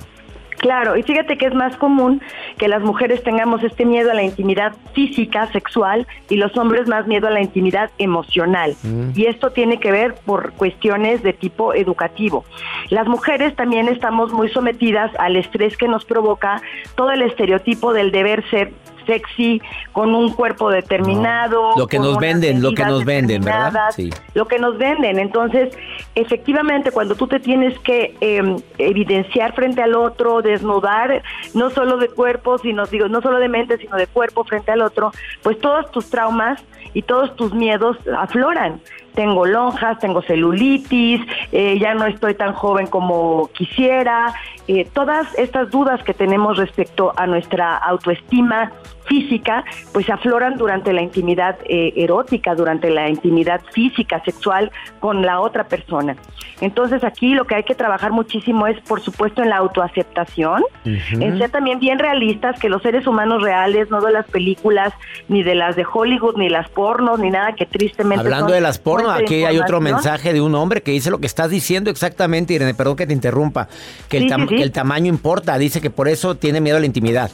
Claro, 0.61 0.95
y 0.95 1.01
fíjate 1.01 1.39
que 1.39 1.47
es 1.47 1.55
más 1.55 1.75
común 1.77 2.21
que 2.59 2.67
las 2.67 2.83
mujeres 2.83 3.23
tengamos 3.23 3.63
este 3.63 3.83
miedo 3.83 4.11
a 4.11 4.13
la 4.13 4.21
intimidad 4.21 4.73
física, 4.93 5.51
sexual, 5.51 6.05
y 6.29 6.35
los 6.35 6.55
hombres 6.55 6.87
más 6.87 7.07
miedo 7.07 7.27
a 7.27 7.31
la 7.31 7.41
intimidad 7.41 7.89
emocional. 7.97 8.75
Mm. 8.83 9.09
Y 9.15 9.25
esto 9.25 9.49
tiene 9.49 9.79
que 9.79 9.91
ver 9.91 10.13
por 10.23 10.53
cuestiones 10.53 11.23
de 11.23 11.33
tipo 11.33 11.73
educativo. 11.73 12.45
Las 12.91 13.07
mujeres 13.07 13.55
también 13.55 13.87
estamos 13.87 14.31
muy 14.33 14.49
sometidas 14.49 15.11
al 15.17 15.35
estrés 15.35 15.75
que 15.77 15.87
nos 15.87 16.05
provoca 16.05 16.61
todo 16.93 17.09
el 17.09 17.23
estereotipo 17.23 17.91
del 17.91 18.11
deber 18.11 18.47
ser 18.51 18.71
sexy, 19.05 19.61
con 19.91 20.15
un 20.15 20.33
cuerpo 20.33 20.69
determinado. 20.69 21.71
Lo 21.77 21.87
que 21.87 21.99
nos 21.99 22.17
venden, 22.17 22.61
lo 22.61 22.73
que 22.73 22.85
nos 22.85 23.05
venden, 23.05 23.41
¿verdad? 23.43 23.91
Sí. 23.95 24.09
Lo 24.33 24.47
que 24.47 24.59
nos 24.59 24.77
venden. 24.77 25.19
Entonces, 25.19 25.75
efectivamente, 26.15 26.91
cuando 26.91 27.15
tú 27.15 27.27
te 27.27 27.39
tienes 27.39 27.77
que 27.79 28.15
em, 28.21 28.57
evidenciar 28.77 29.53
frente 29.53 29.81
al 29.81 29.95
otro, 29.95 30.41
desnudar, 30.41 31.23
no 31.53 31.69
solo 31.69 31.97
de 31.97 32.09
cuerpo, 32.09 32.57
sino, 32.57 32.85
digo, 32.85 33.07
no 33.07 33.21
solo 33.21 33.39
de 33.39 33.49
mente, 33.49 33.77
sino 33.77 33.97
de 33.97 34.07
cuerpo 34.07 34.43
frente 34.43 34.71
al 34.71 34.81
otro, 34.81 35.11
pues 35.43 35.59
todos 35.59 35.89
tus 35.91 36.09
traumas 36.09 36.63
y 36.93 37.03
todos 37.03 37.35
tus 37.35 37.53
miedos 37.53 37.97
afloran 38.17 38.81
tengo 39.13 39.45
lonjas, 39.45 39.99
tengo 39.99 40.21
celulitis, 40.21 41.21
eh, 41.51 41.77
ya 41.79 41.93
no 41.93 42.05
estoy 42.05 42.35
tan 42.35 42.53
joven 42.53 42.87
como 42.87 43.49
quisiera. 43.53 44.33
Eh, 44.67 44.87
todas 44.93 45.27
estas 45.37 45.69
dudas 45.71 46.03
que 46.03 46.13
tenemos 46.13 46.57
respecto 46.57 47.13
a 47.15 47.27
nuestra 47.27 47.77
autoestima 47.77 48.71
física, 49.05 49.63
pues 49.93 50.09
afloran 50.09 50.57
durante 50.57 50.93
la 50.93 51.01
intimidad 51.01 51.57
eh, 51.65 51.93
erótica, 51.95 52.55
durante 52.55 52.89
la 52.89 53.09
intimidad 53.09 53.61
física, 53.71 54.21
sexual 54.23 54.71
con 54.99 55.25
la 55.25 55.39
otra 55.39 55.65
persona. 55.65 56.15
Entonces 56.61 57.03
aquí 57.03 57.33
lo 57.33 57.45
que 57.45 57.55
hay 57.55 57.63
que 57.63 57.73
trabajar 57.73 58.11
muchísimo 58.11 58.67
es, 58.67 58.79
por 58.81 59.01
supuesto, 59.01 59.41
en 59.41 59.49
la 59.49 59.57
autoaceptación, 59.57 60.63
en 60.85 61.37
ser 61.39 61.49
también 61.49 61.79
bien 61.79 61.97
realistas, 61.97 62.59
que 62.59 62.69
los 62.69 62.83
seres 62.83 63.07
humanos 63.07 63.41
reales, 63.41 63.89
no 63.89 63.99
de 63.99 64.11
las 64.11 64.27
películas, 64.27 64.93
ni 65.27 65.41
de 65.41 65.55
las 65.55 65.75
de 65.75 65.85
Hollywood, 65.91 66.37
ni 66.37 66.49
las 66.49 66.69
pornos, 66.69 67.19
ni 67.19 67.31
nada 67.31 67.53
que 67.53 67.65
tristemente... 67.65 68.23
Hablando 68.23 68.53
de 68.53 68.61
las 68.61 68.77
pornos, 68.77 69.11
aquí 69.11 69.43
hay 69.43 69.57
otro 69.57 69.81
mensaje 69.81 70.33
de 70.33 70.41
un 70.41 70.53
hombre 70.53 70.83
que 70.83 70.91
dice 70.91 71.09
lo 71.09 71.17
que 71.17 71.25
estás 71.25 71.49
diciendo 71.49 71.89
exactamente, 71.89 72.53
Irene, 72.53 72.75
perdón 72.75 72.95
que 72.95 73.07
te 73.07 73.13
interrumpa, 73.13 73.67
que 74.07 74.17
el 74.17 74.71
tamaño 74.71 75.07
importa, 75.07 75.57
dice 75.57 75.81
que 75.81 75.89
por 75.89 76.07
eso 76.07 76.35
tiene 76.35 76.61
miedo 76.61 76.77
a 76.77 76.79
la 76.79 76.85
intimidad. 76.85 77.31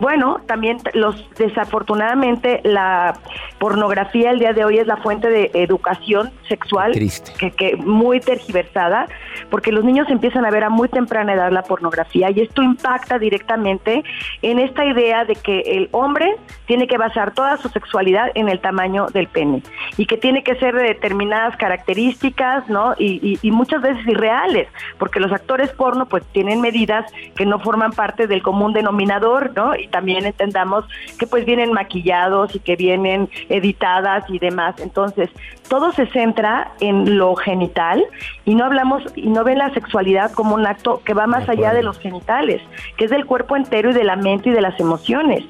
Bueno, 0.00 0.40
también 0.46 0.78
los 0.94 1.28
desafortunadamente 1.36 2.60
la 2.64 3.14
pornografía 3.58 4.30
el 4.30 4.38
día 4.38 4.52
de 4.52 4.64
hoy 4.64 4.78
es 4.78 4.86
la 4.86 4.96
fuente 4.98 5.28
de 5.28 5.50
educación 5.54 6.30
sexual 6.48 6.92
que, 7.38 7.50
que, 7.50 7.76
muy 7.76 8.20
tergiversada, 8.20 9.06
porque 9.50 9.72
los 9.72 9.84
niños 9.84 10.08
empiezan 10.10 10.44
a 10.44 10.50
ver 10.50 10.64
a 10.64 10.70
muy 10.70 10.88
temprana 10.88 11.34
edad 11.34 11.50
la 11.50 11.62
pornografía 11.62 12.30
y 12.30 12.40
esto 12.40 12.62
impacta 12.62 13.18
directamente 13.18 14.04
en 14.42 14.58
esta 14.58 14.84
idea 14.84 15.24
de 15.24 15.34
que 15.34 15.60
el 15.60 15.88
hombre 15.92 16.36
tiene 16.66 16.86
que 16.86 16.98
basar 16.98 17.32
toda 17.32 17.56
su 17.56 17.68
sexualidad 17.68 18.30
en 18.34 18.48
el 18.48 18.60
tamaño 18.60 19.06
del 19.06 19.28
pene 19.28 19.62
y 19.96 20.06
que 20.06 20.16
tiene 20.16 20.42
que 20.42 20.54
ser 20.56 20.74
de 20.74 20.82
determinadas 20.82 21.56
características, 21.56 22.68
¿no? 22.68 22.94
Y, 22.98 23.38
y 23.40 23.50
muchas 23.50 23.82
veces 23.82 24.06
irreales, 24.06 24.68
porque 24.98 25.20
los 25.20 25.32
actores 25.32 25.70
porno 25.70 26.06
pues 26.06 26.24
tienen 26.32 26.60
medidas 26.60 27.10
que 27.36 27.46
no 27.46 27.58
forman 27.58 27.92
parte 27.92 28.26
del 28.26 28.42
común 28.42 28.72
denominador, 28.72 29.52
¿no? 29.54 29.72
Y 29.84 29.88
también 29.88 30.26
entendamos 30.26 30.84
que 31.18 31.26
pues 31.26 31.44
vienen 31.44 31.72
maquillados 31.72 32.54
y 32.54 32.58
que 32.58 32.76
vienen 32.76 33.28
editadas 33.48 34.24
y 34.28 34.38
demás. 34.38 34.76
Entonces, 34.80 35.30
todo 35.68 35.92
se 35.92 36.06
centra 36.06 36.72
en 36.80 37.18
lo 37.18 37.34
genital 37.36 38.04
y 38.44 38.54
no 38.54 38.64
hablamos 38.64 39.02
y 39.14 39.28
no 39.28 39.44
ven 39.44 39.58
la 39.58 39.72
sexualidad 39.72 40.32
como 40.32 40.54
un 40.54 40.66
acto 40.66 41.02
que 41.04 41.14
va 41.14 41.26
más 41.26 41.48
allá 41.48 41.72
de 41.72 41.82
los 41.82 41.98
genitales, 41.98 42.62
que 42.96 43.04
es 43.04 43.10
del 43.10 43.26
cuerpo 43.26 43.56
entero 43.56 43.90
y 43.90 43.94
de 43.94 44.04
la 44.04 44.16
mente 44.16 44.50
y 44.50 44.52
de 44.52 44.60
las 44.60 44.78
emociones. 44.80 45.44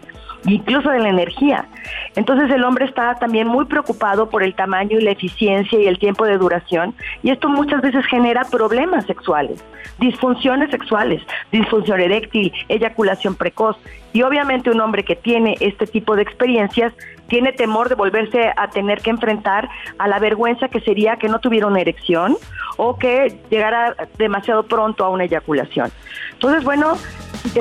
Incluso 0.47 0.91
de 0.91 1.01
la 1.01 1.09
energía. 1.09 1.67
Entonces 2.17 2.51
el 2.51 2.65
hombre 2.65 2.85
está 2.85 3.15
también 3.17 3.47
muy 3.47 3.65
preocupado 3.65 4.29
por 4.29 4.43
el 4.43 4.55
tamaño 4.55 4.99
y 4.99 5.03
la 5.03 5.13
eficiencia 5.13 5.79
y 5.79 5.87
el 5.87 5.99
tiempo 5.99 6.25
de 6.25 6.39
duración 6.39 6.95
y 7.23 7.31
esto 7.31 7.49
muchas 7.49 7.83
veces 7.83 8.05
genera 8.07 8.45
problemas 8.45 9.07
sexuales, 9.07 9.63
disfunciones 9.99 10.71
sexuales, 10.71 11.23
disfunción 11.51 12.01
eréctil, 12.01 12.53
eyaculación 12.69 13.35
precoz 13.35 13.77
y 14.13 14.23
obviamente 14.23 14.71
un 14.71 14.81
hombre 14.81 15.05
que 15.05 15.17
tiene 15.17 15.57
este 15.61 15.87
tipo 15.87 16.15
de 16.17 16.23
experiencias 16.23 16.93
tiene 17.29 17.53
temor 17.53 17.89
de 17.89 17.95
volverse 17.95 18.53
a 18.57 18.69
tener 18.69 19.01
que 19.01 19.11
enfrentar 19.11 19.69
a 19.99 20.09
la 20.09 20.19
vergüenza 20.19 20.69
que 20.69 20.81
sería 20.81 21.17
que 21.17 21.29
no 21.29 21.41
tuviera 21.41 21.67
una 21.67 21.81
erección 21.81 22.37
o 22.77 22.99
que 22.99 23.41
llegara 23.51 23.97
demasiado 24.19 24.65
pronto 24.65 25.05
a 25.05 25.09
una 25.09 25.25
eyaculación. 25.25 25.91
Entonces, 26.33 26.65
bueno, 26.65 26.97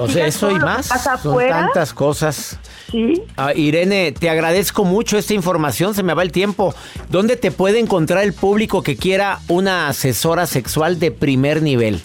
si 0.10 0.20
eso 0.20 0.52
y 0.52 0.56
más, 0.56 0.88
son 1.22 1.38
tantas 1.48 1.94
cosas. 1.94 2.58
Sí. 2.92 3.22
Ah, 3.38 3.54
Irene, 3.54 4.12
te 4.12 4.30
agradezco 4.30 4.86
mucho 4.86 5.18
esta 5.18 5.34
información, 5.34 5.96
se 5.96 6.04
me 6.04 6.14
va 6.14 6.24
el 6.24 6.32
tiempo. 6.32 6.74
¿Dónde 7.10 7.36
te 7.36 7.52
puede 7.52 7.80
encontrar 7.80 8.24
el 8.24 8.34
público 8.34 8.84
que 8.84 8.96
quiera 8.96 9.40
una 9.48 9.88
asesora 9.88 10.46
sexual 10.48 11.00
de 11.00 11.12
primer 11.12 11.62
nivel? 11.62 12.02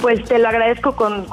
Pues 0.00 0.22
te 0.24 0.38
lo 0.38 0.48
agradezco 0.48 0.94
con, 0.94 1.26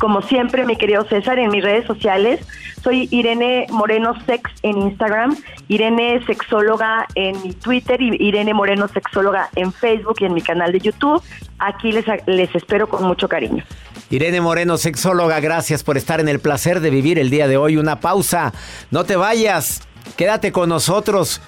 como 0.00 0.22
siempre, 0.22 0.66
mi 0.66 0.76
querido 0.76 1.04
César, 1.04 1.38
en 1.38 1.50
mis 1.50 1.62
redes 1.62 1.86
sociales. 1.86 2.40
Soy 2.82 3.08
Irene 3.10 3.66
Moreno 3.70 4.14
Sex 4.26 4.50
en 4.62 4.78
Instagram, 4.78 5.36
Irene 5.68 6.24
Sexóloga 6.26 7.06
en 7.14 7.40
mi 7.42 7.52
Twitter 7.52 8.00
y 8.00 8.16
Irene 8.20 8.54
Moreno 8.54 8.88
Sexóloga 8.88 9.50
en 9.56 9.72
Facebook 9.72 10.16
y 10.20 10.24
en 10.24 10.34
mi 10.34 10.42
canal 10.42 10.72
de 10.72 10.80
YouTube. 10.80 11.22
Aquí 11.58 11.92
les, 11.92 12.04
les 12.26 12.54
espero 12.54 12.88
con 12.88 13.04
mucho 13.04 13.28
cariño. 13.28 13.64
Irene 14.10 14.40
Moreno, 14.40 14.78
sexóloga, 14.78 15.38
gracias 15.40 15.82
por 15.82 15.96
estar 15.96 16.18
en 16.20 16.28
el 16.28 16.40
placer 16.40 16.80
de 16.80 16.90
vivir 16.90 17.18
el 17.18 17.30
día 17.30 17.46
de 17.46 17.56
hoy. 17.56 17.76
Una 17.76 18.00
pausa, 18.00 18.52
no 18.90 19.04
te 19.04 19.16
vayas, 19.16 19.82
quédate 20.16 20.50
con 20.50 20.70
nosotros. 20.70 21.42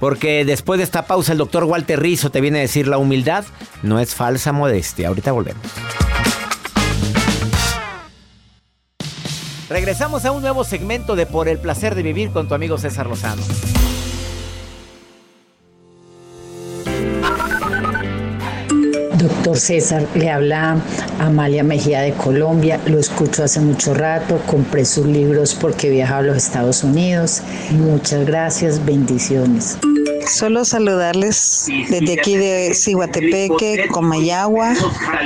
Porque 0.00 0.44
después 0.44 0.78
de 0.78 0.84
esta 0.84 1.06
pausa 1.06 1.32
el 1.32 1.38
doctor 1.38 1.64
Walter 1.64 2.00
Rizzo 2.00 2.30
te 2.30 2.40
viene 2.40 2.58
a 2.58 2.62
decir 2.62 2.88
la 2.88 2.98
humildad 2.98 3.44
no 3.82 4.00
es 4.00 4.14
falsa 4.14 4.52
modestia. 4.52 5.08
Ahorita 5.08 5.32
volvemos. 5.32 5.62
Regresamos 9.68 10.24
a 10.24 10.30
un 10.30 10.42
nuevo 10.42 10.62
segmento 10.62 11.16
de 11.16 11.26
Por 11.26 11.48
el 11.48 11.58
placer 11.58 11.94
de 11.94 12.02
vivir 12.02 12.30
con 12.30 12.48
tu 12.48 12.54
amigo 12.54 12.78
César 12.78 13.06
Lozano. 13.06 13.42
Doctor 19.28 19.58
César, 19.58 20.06
le 20.14 20.30
habla 20.30 20.76
Amalia 21.18 21.64
Mejía 21.64 22.02
de 22.02 22.12
Colombia, 22.12 22.78
lo 22.86 22.98
escucho 22.98 23.42
hace 23.42 23.60
mucho 23.60 23.94
rato, 23.94 24.38
compré 24.46 24.84
sus 24.84 25.06
libros 25.06 25.54
porque 25.54 25.88
viaja 25.88 26.18
a 26.18 26.22
los 26.22 26.36
Estados 26.36 26.84
Unidos. 26.84 27.42
Muchas 27.70 28.26
gracias, 28.26 28.84
bendiciones. 28.84 29.78
Solo 30.26 30.64
saludarles 30.64 31.66
desde 31.90 32.18
aquí 32.18 32.36
de 32.36 32.74
Cihuatepeque, 32.74 33.88
Comayagua, 33.90 34.74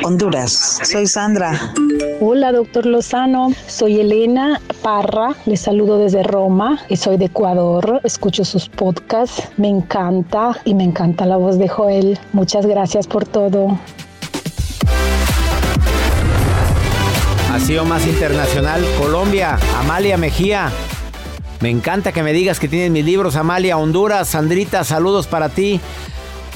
Honduras. 0.04 0.80
Soy 0.82 1.06
Sandra. 1.06 1.72
Hola, 2.20 2.52
doctor 2.52 2.84
Lozano. 2.84 3.52
Soy 3.66 4.00
Elena 4.00 4.60
Parra. 4.82 5.34
Les 5.46 5.60
saludo 5.60 5.98
desde 5.98 6.22
Roma 6.22 6.80
y 6.88 6.96
soy 6.96 7.16
de 7.16 7.26
Ecuador. 7.26 8.00
Escucho 8.04 8.44
sus 8.44 8.68
podcasts. 8.68 9.48
Me 9.56 9.68
encanta 9.68 10.60
y 10.64 10.74
me 10.74 10.84
encanta 10.84 11.26
la 11.26 11.36
voz 11.36 11.58
de 11.58 11.68
Joel. 11.68 12.18
Muchas 12.32 12.66
gracias 12.66 13.06
por 13.06 13.24
todo. 13.24 13.78
Ha 17.52 17.60
sido 17.60 17.84
más 17.84 18.06
internacional. 18.06 18.84
Colombia, 18.98 19.58
Amalia 19.80 20.16
Mejía. 20.16 20.70
Me 21.60 21.70
encanta 21.70 22.12
que 22.12 22.22
me 22.22 22.32
digas 22.32 22.60
que 22.60 22.68
tienes 22.68 22.90
mis 22.90 23.04
libros, 23.04 23.34
Amalia, 23.36 23.76
Honduras, 23.76 24.28
Sandrita, 24.28 24.84
saludos 24.84 25.26
para 25.26 25.48
ti. 25.48 25.80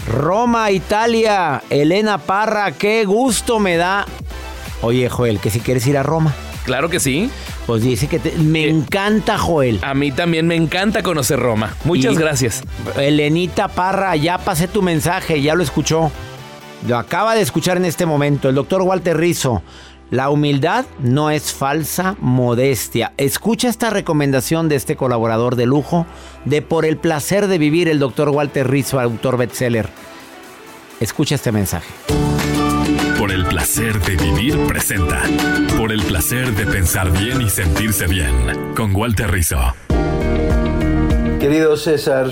Roma, 0.09 0.71
Italia, 0.71 1.63
Elena 1.71 2.19
Parra, 2.19 2.73
qué 2.73 3.05
gusto 3.05 3.59
me 3.59 3.77
da. 3.77 4.07
Oye, 4.81 5.09
Joel, 5.09 5.41
que 5.41 5.51
si 5.51 5.61
quieres 5.61 5.87
ir 5.87 5.97
a 5.97 6.03
Roma. 6.03 6.35
Claro 6.65 6.89
que 6.89 7.01
sí. 7.01 7.31
Pues 7.67 7.83
dice 7.83 8.09
que 8.09 8.21
me 8.39 8.69
encanta, 8.69 9.39
Joel. 9.39 9.79
A 9.83 9.95
mí 9.95 10.11
también 10.11 10.47
me 10.47 10.57
encanta 10.57 11.03
conocer 11.03 11.39
Roma. 11.39 11.75
Muchas 11.85 12.19
gracias. 12.19 12.63
Elenita 12.97 13.69
Parra, 13.69 14.15
ya 14.17 14.39
pasé 14.39 14.67
tu 14.69 14.83
mensaje, 14.83 15.41
ya 15.43 15.55
lo 15.55 15.63
escuchó. 15.63 16.11
Lo 16.87 16.99
acaba 16.99 17.35
de 17.35 17.43
escuchar 17.43 17.77
en 17.77 17.85
este 17.85 18.07
momento. 18.07 18.49
El 18.49 18.57
doctor 18.57 18.83
Walter 18.83 19.17
Rizzo. 19.17 19.63
La 20.13 20.29
humildad 20.29 20.85
no 20.99 21.31
es 21.31 21.55
falsa 21.55 22.17
modestia. 22.21 23.15
Escucha 23.17 23.71
esta 23.71 23.89
recomendación 23.89 24.69
de 24.69 24.77
este 24.77 24.95
colaborador 24.95 25.57
de 25.57 25.65
lujo 25.65 26.05
de 26.45 26.61
Por 26.61 26.85
el 26.85 26.99
placer 26.99 27.47
de 27.47 27.57
vivir, 27.57 27.89
el 27.89 27.99
doctor 27.99 28.29
Walter 28.29 28.71
Rizzo, 28.71 29.01
autor 29.01 29.39
bestseller. 29.39 29.89
Escucha 31.01 31.37
este 31.37 31.51
mensaje. 31.51 31.91
Por 33.19 33.33
el 33.33 33.47
placer 33.47 33.99
de 34.01 34.17
vivir 34.23 34.59
presenta. 34.67 35.23
Por 35.79 35.91
el 35.91 36.03
placer 36.03 36.55
de 36.57 36.67
pensar 36.67 37.11
bien 37.11 37.41
y 37.41 37.49
sentirse 37.49 38.07
bien. 38.07 38.75
Con 38.77 38.95
Walter 38.95 39.31
Rizzo. 39.31 39.75
Querido 41.41 41.79
César, 41.79 42.29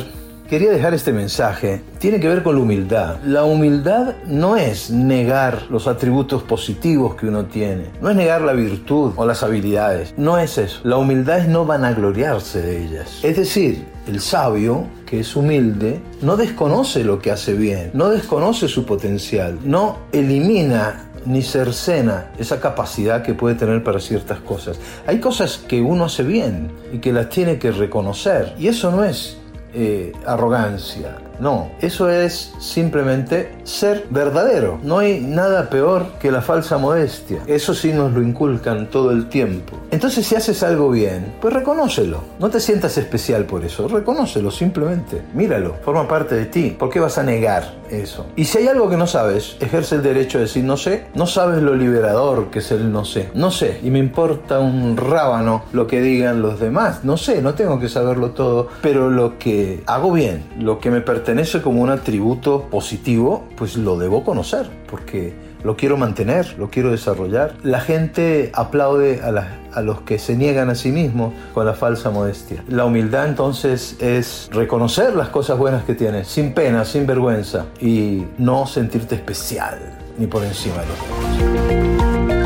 quería 0.51 0.73
dejar 0.73 0.95
este 0.95 1.13
mensaje. 1.13 1.81
Tiene 2.01 2.19
que 2.19 2.27
ver 2.27 2.43
con 2.43 2.57
la 2.57 2.63
humildad. 2.63 3.19
La 3.25 3.45
humildad 3.45 4.17
no 4.27 4.57
es 4.57 4.91
negar 4.91 5.67
los 5.71 5.87
atributos 5.87 6.43
positivos 6.43 7.15
que 7.15 7.29
uno 7.29 7.45
tiene. 7.45 7.85
No 8.03 8.11
es 8.11 8.17
negar 8.17 8.43
la 8.43 8.53
virtud 8.53 9.13
o 9.15 9.25
las 9.25 9.45
habilidades. 9.45 10.13
No 10.17 10.39
es 10.39 10.59
eso. 10.59 10.81
La 10.83 10.97
humildad 10.97 11.39
es 11.39 11.49
no 11.49 11.65
vanagloriarse 11.65 12.63
de 12.63 12.85
ellas. 12.85 13.21
Es 13.23 13.37
decir, 13.37 13.87
el 14.09 14.21
sabio, 14.21 14.89
que 15.07 15.21
es 15.21 15.37
humilde, 15.37 16.01
no 16.21 16.37
desconoce 16.37 17.05
lo 17.05 17.21
que 17.21 17.31
hace 17.31 17.55
bien, 17.55 17.93
no 17.95 18.09
desconoce 18.09 18.67
su 18.67 18.85
potencial, 18.85 19.57
no 19.63 19.99
elimina 20.11 21.11
ni 21.27 21.43
cercena 21.43 22.33
esa 22.39 22.61
capacidad 22.61 23.23
que 23.23 23.35
puede 23.35 23.55
tener 23.55 23.85
para 23.85 24.01
ciertas 24.01 24.41
cosas. 24.41 24.81
Hay 25.07 25.21
cosas 25.21 25.59
que 25.59 25.81
uno 25.81 26.07
hace 26.07 26.25
bien 26.25 26.73
y 26.93 26.99
que 26.99 27.13
las 27.13 27.29
tiene 27.29 27.59
que 27.59 27.71
reconocer. 27.71 28.55
Y 28.59 28.67
eso 28.67 28.91
no 28.91 29.05
es 29.05 29.40
eh, 29.75 30.13
arrogancia. 30.27 31.30
No, 31.41 31.71
eso 31.81 32.11
es 32.11 32.53
simplemente 32.59 33.51
ser 33.65 34.07
verdadero. 34.11 34.79
No 34.83 34.99
hay 34.99 35.21
nada 35.21 35.71
peor 35.71 36.07
que 36.21 36.31
la 36.31 36.43
falsa 36.43 36.77
modestia. 36.77 37.41
Eso 37.47 37.75
sí 37.75 37.93
nos 37.93 38.13
lo 38.13 38.21
inculcan 38.21 38.91
todo 38.91 39.11
el 39.11 39.29
tiempo. 39.29 39.79
Entonces 39.91 40.27
si 40.27 40.35
haces 40.35 40.63
algo 40.63 40.91
bien, 40.91 41.35
pues 41.41 41.55
reconócelo. 41.55 42.23
No 42.39 42.51
te 42.51 42.61
sientas 42.61 42.99
especial 42.99 43.47
por 43.47 43.65
eso. 43.65 43.89
Reconócelo 43.89 44.51
simplemente. 44.51 45.23
Míralo. 45.33 45.77
Forma 45.83 46.07
parte 46.07 46.35
de 46.35 46.47
ti. 46.47 46.77
¿Por 46.79 46.91
qué 46.91 47.01
vas 47.01 47.17
a 47.17 47.23
negar 47.23 47.75
eso? 47.91 48.27
Y 48.37 48.45
si 48.45 48.59
hay 48.59 48.69
algo 48.69 48.91
que 48.91 48.99
no 48.99 49.07
sabes, 49.07 49.57
ejerce 49.61 49.95
el 49.95 50.03
derecho 50.03 50.39
de 50.39 50.45
decir 50.45 50.65
no 50.65 50.77
sé. 50.77 51.07
No 51.15 51.27
sabes 51.27 51.63
lo 51.63 51.75
liberador 51.75 52.51
que 52.51 52.59
es 52.59 52.71
el 52.71 52.93
no 52.93 53.07
sé. 53.07 53.31
No 53.35 53.51
sé. 53.51 53.81
Y 53.83 53.91
me 53.91 53.99
importa 53.99 54.61
un 54.61 54.99
rábano 54.99 55.65
lo 55.73 55.87
que 55.87 56.03
digan 56.03 56.43
los 56.43 56.61
demás. 56.61 57.03
No 57.03 57.17
sé. 57.17 57.41
No 57.41 57.55
tengo 57.55 57.81
que 57.81 57.89
saberlo 57.89 58.33
todo. 58.33 58.69
Pero 58.83 59.09
lo 59.09 59.39
que 59.39 59.83
hago 59.87 60.13
bien, 60.13 60.45
lo 60.59 60.79
que 60.79 60.91
me 60.91 61.01
pertenece, 61.01 61.30
pertenece 61.31 61.63
como 61.63 61.81
un 61.81 61.91
atributo 61.91 62.63
positivo, 62.73 63.45
pues 63.57 63.77
lo 63.77 63.97
debo 63.97 64.25
conocer, 64.25 64.69
porque 64.91 65.33
lo 65.63 65.77
quiero 65.77 65.97
mantener, 65.97 66.59
lo 66.59 66.71
quiero 66.71 66.91
desarrollar. 66.91 67.55
La 67.63 67.79
gente 67.79 68.51
aplaude 68.53 69.21
a, 69.23 69.79
a 69.79 69.81
los 69.81 70.01
que 70.01 70.19
se 70.19 70.35
niegan 70.35 70.71
a 70.71 70.75
sí 70.75 70.91
mismos 70.91 71.33
con 71.55 71.67
la 71.67 71.75
falsa 71.75 72.11
modestia. 72.11 72.65
La 72.69 72.85
humildad 72.85 73.29
entonces 73.29 73.97
es 74.01 74.49
reconocer 74.51 75.15
las 75.15 75.29
cosas 75.29 75.57
buenas 75.57 75.85
que 75.85 75.95
tienes, 75.95 76.27
sin 76.27 76.53
pena, 76.53 76.85
sin 76.85 77.07
vergüenza, 77.07 77.67
y 77.81 78.25
no 78.39 78.67
sentirte 78.67 79.15
especial 79.15 79.79
ni 80.19 80.27
por 80.27 80.43
encima 80.43 80.79
de 80.79 80.87
los 80.89 80.99
demás. 80.99 82.41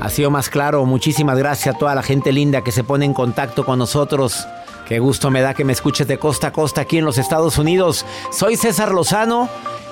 Ha 0.00 0.10
sido 0.10 0.32
más 0.32 0.50
claro. 0.50 0.84
Muchísimas 0.86 1.38
gracias 1.38 1.76
a 1.76 1.78
toda 1.78 1.94
la 1.94 2.02
gente 2.02 2.32
linda 2.32 2.64
que 2.64 2.72
se 2.72 2.82
pone 2.82 3.04
en 3.04 3.14
contacto 3.14 3.64
con 3.64 3.78
nosotros. 3.78 4.44
Qué 4.88 5.00
gusto 5.00 5.30
me 5.30 5.42
da 5.42 5.52
que 5.52 5.66
me 5.66 5.74
escuches 5.74 6.08
de 6.08 6.18
costa 6.18 6.46
a 6.46 6.52
costa 6.52 6.80
aquí 6.80 6.96
en 6.96 7.04
los 7.04 7.18
Estados 7.18 7.58
Unidos. 7.58 8.06
Soy 8.32 8.56
César 8.56 8.92
Lozano 8.92 9.50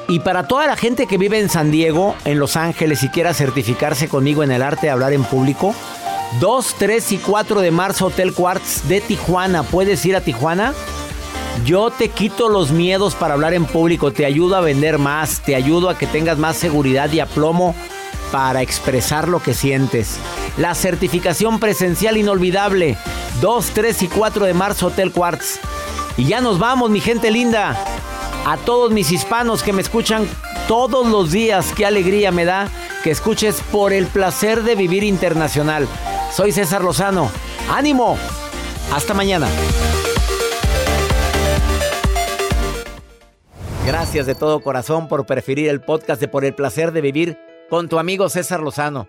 y 0.09 0.21
para 0.21 0.49
toda 0.49 0.67
la 0.67 0.75
gente 0.75 1.07
que 1.07 1.19
vive 1.19 1.39
en 1.39 1.51
San 1.51 1.71
Diego, 1.71 2.15
en 2.25 2.39
Los 2.39 2.57
Ángeles 2.57 3.03
y 3.03 3.11
quiera 3.11 3.35
certificarse 3.35 4.09
conmigo 4.09 4.43
en 4.43 4.51
el 4.51 4.63
arte 4.63 4.87
de 4.87 4.91
hablar 4.93 5.13
en 5.13 5.25
público, 5.25 5.75
2, 6.41 6.77
3 6.79 7.13
y 7.13 7.19
4 7.19 7.61
de 7.61 7.71
marzo 7.71 8.07
Hotel 8.07 8.33
Quartz 8.33 8.89
de 8.89 9.03
Tijuana. 9.03 9.65
¿Puedes 9.65 10.03
ir 10.07 10.17
a 10.17 10.23
Tijuana? 10.23 10.73
Yo 11.67 11.91
te 11.91 12.09
quito 12.09 12.49
los 12.49 12.71
miedos 12.71 13.15
para 13.15 13.35
hablar 13.35 13.53
en 13.53 13.67
público, 13.67 14.13
te 14.13 14.25
ayudo 14.25 14.57
a 14.57 14.63
vender 14.63 14.97
más, 14.97 15.43
te 15.43 15.57
ayudo 15.57 15.91
a 15.91 15.99
que 15.99 16.07
tengas 16.07 16.39
más 16.39 16.57
seguridad 16.57 17.13
y 17.13 17.21
aplomo 17.21 17.75
para 18.33 18.63
expresar 18.63 19.29
lo 19.29 19.43
que 19.43 19.53
sientes. 19.53 20.19
La 20.57 20.75
certificación 20.75 21.61
presencial 21.61 22.17
inolvidable. 22.17 22.97
2, 23.41 23.71
3 23.75 24.03
y 24.03 24.09
4 24.09 24.47
de 24.47 24.55
marzo 24.55 24.87
Hotel 24.87 25.13
Quartz. 25.13 25.61
Y 26.17 26.25
ya 26.25 26.41
nos 26.41 26.59
vamos, 26.59 26.91
mi 26.91 27.01
gente 27.01 27.31
linda. 27.31 27.77
A 28.47 28.57
todos 28.57 28.93
mis 28.93 29.11
hispanos 29.11 29.63
que 29.63 29.73
me 29.73 29.83
escuchan 29.83 30.27
todos 30.69 31.07
los 31.07 31.31
días, 31.31 31.73
qué 31.77 31.85
alegría 31.85 32.33
me 32.33 32.45
da 32.45 32.69
que 33.05 33.11
escuches 33.11 33.61
por 33.71 33.93
el 33.93 34.07
placer 34.07 34.63
de 34.63 34.75
vivir 34.75 35.05
internacional. 35.05 35.87
Soy 36.33 36.53
César 36.53 36.83
Lozano. 36.83 37.31
¡Ánimo! 37.71 38.19
Hasta 38.93 39.15
mañana. 39.15 39.49
Gracias 43.87 44.27
de 44.27 44.35
todo 44.35 44.61
corazón 44.61 45.09
por 45.09 45.27
preferir 45.27 45.69
el 45.69 45.81
podcast 45.81 46.21
de 46.21 46.29
Por 46.29 46.45
el 46.45 46.55
placer 46.55 46.93
de 46.93 47.01
vivir 47.01 47.39
con 47.69 47.89
tu 47.89 47.99
amigo 47.99 48.29
César 48.29 48.61
Lozano. 48.61 49.09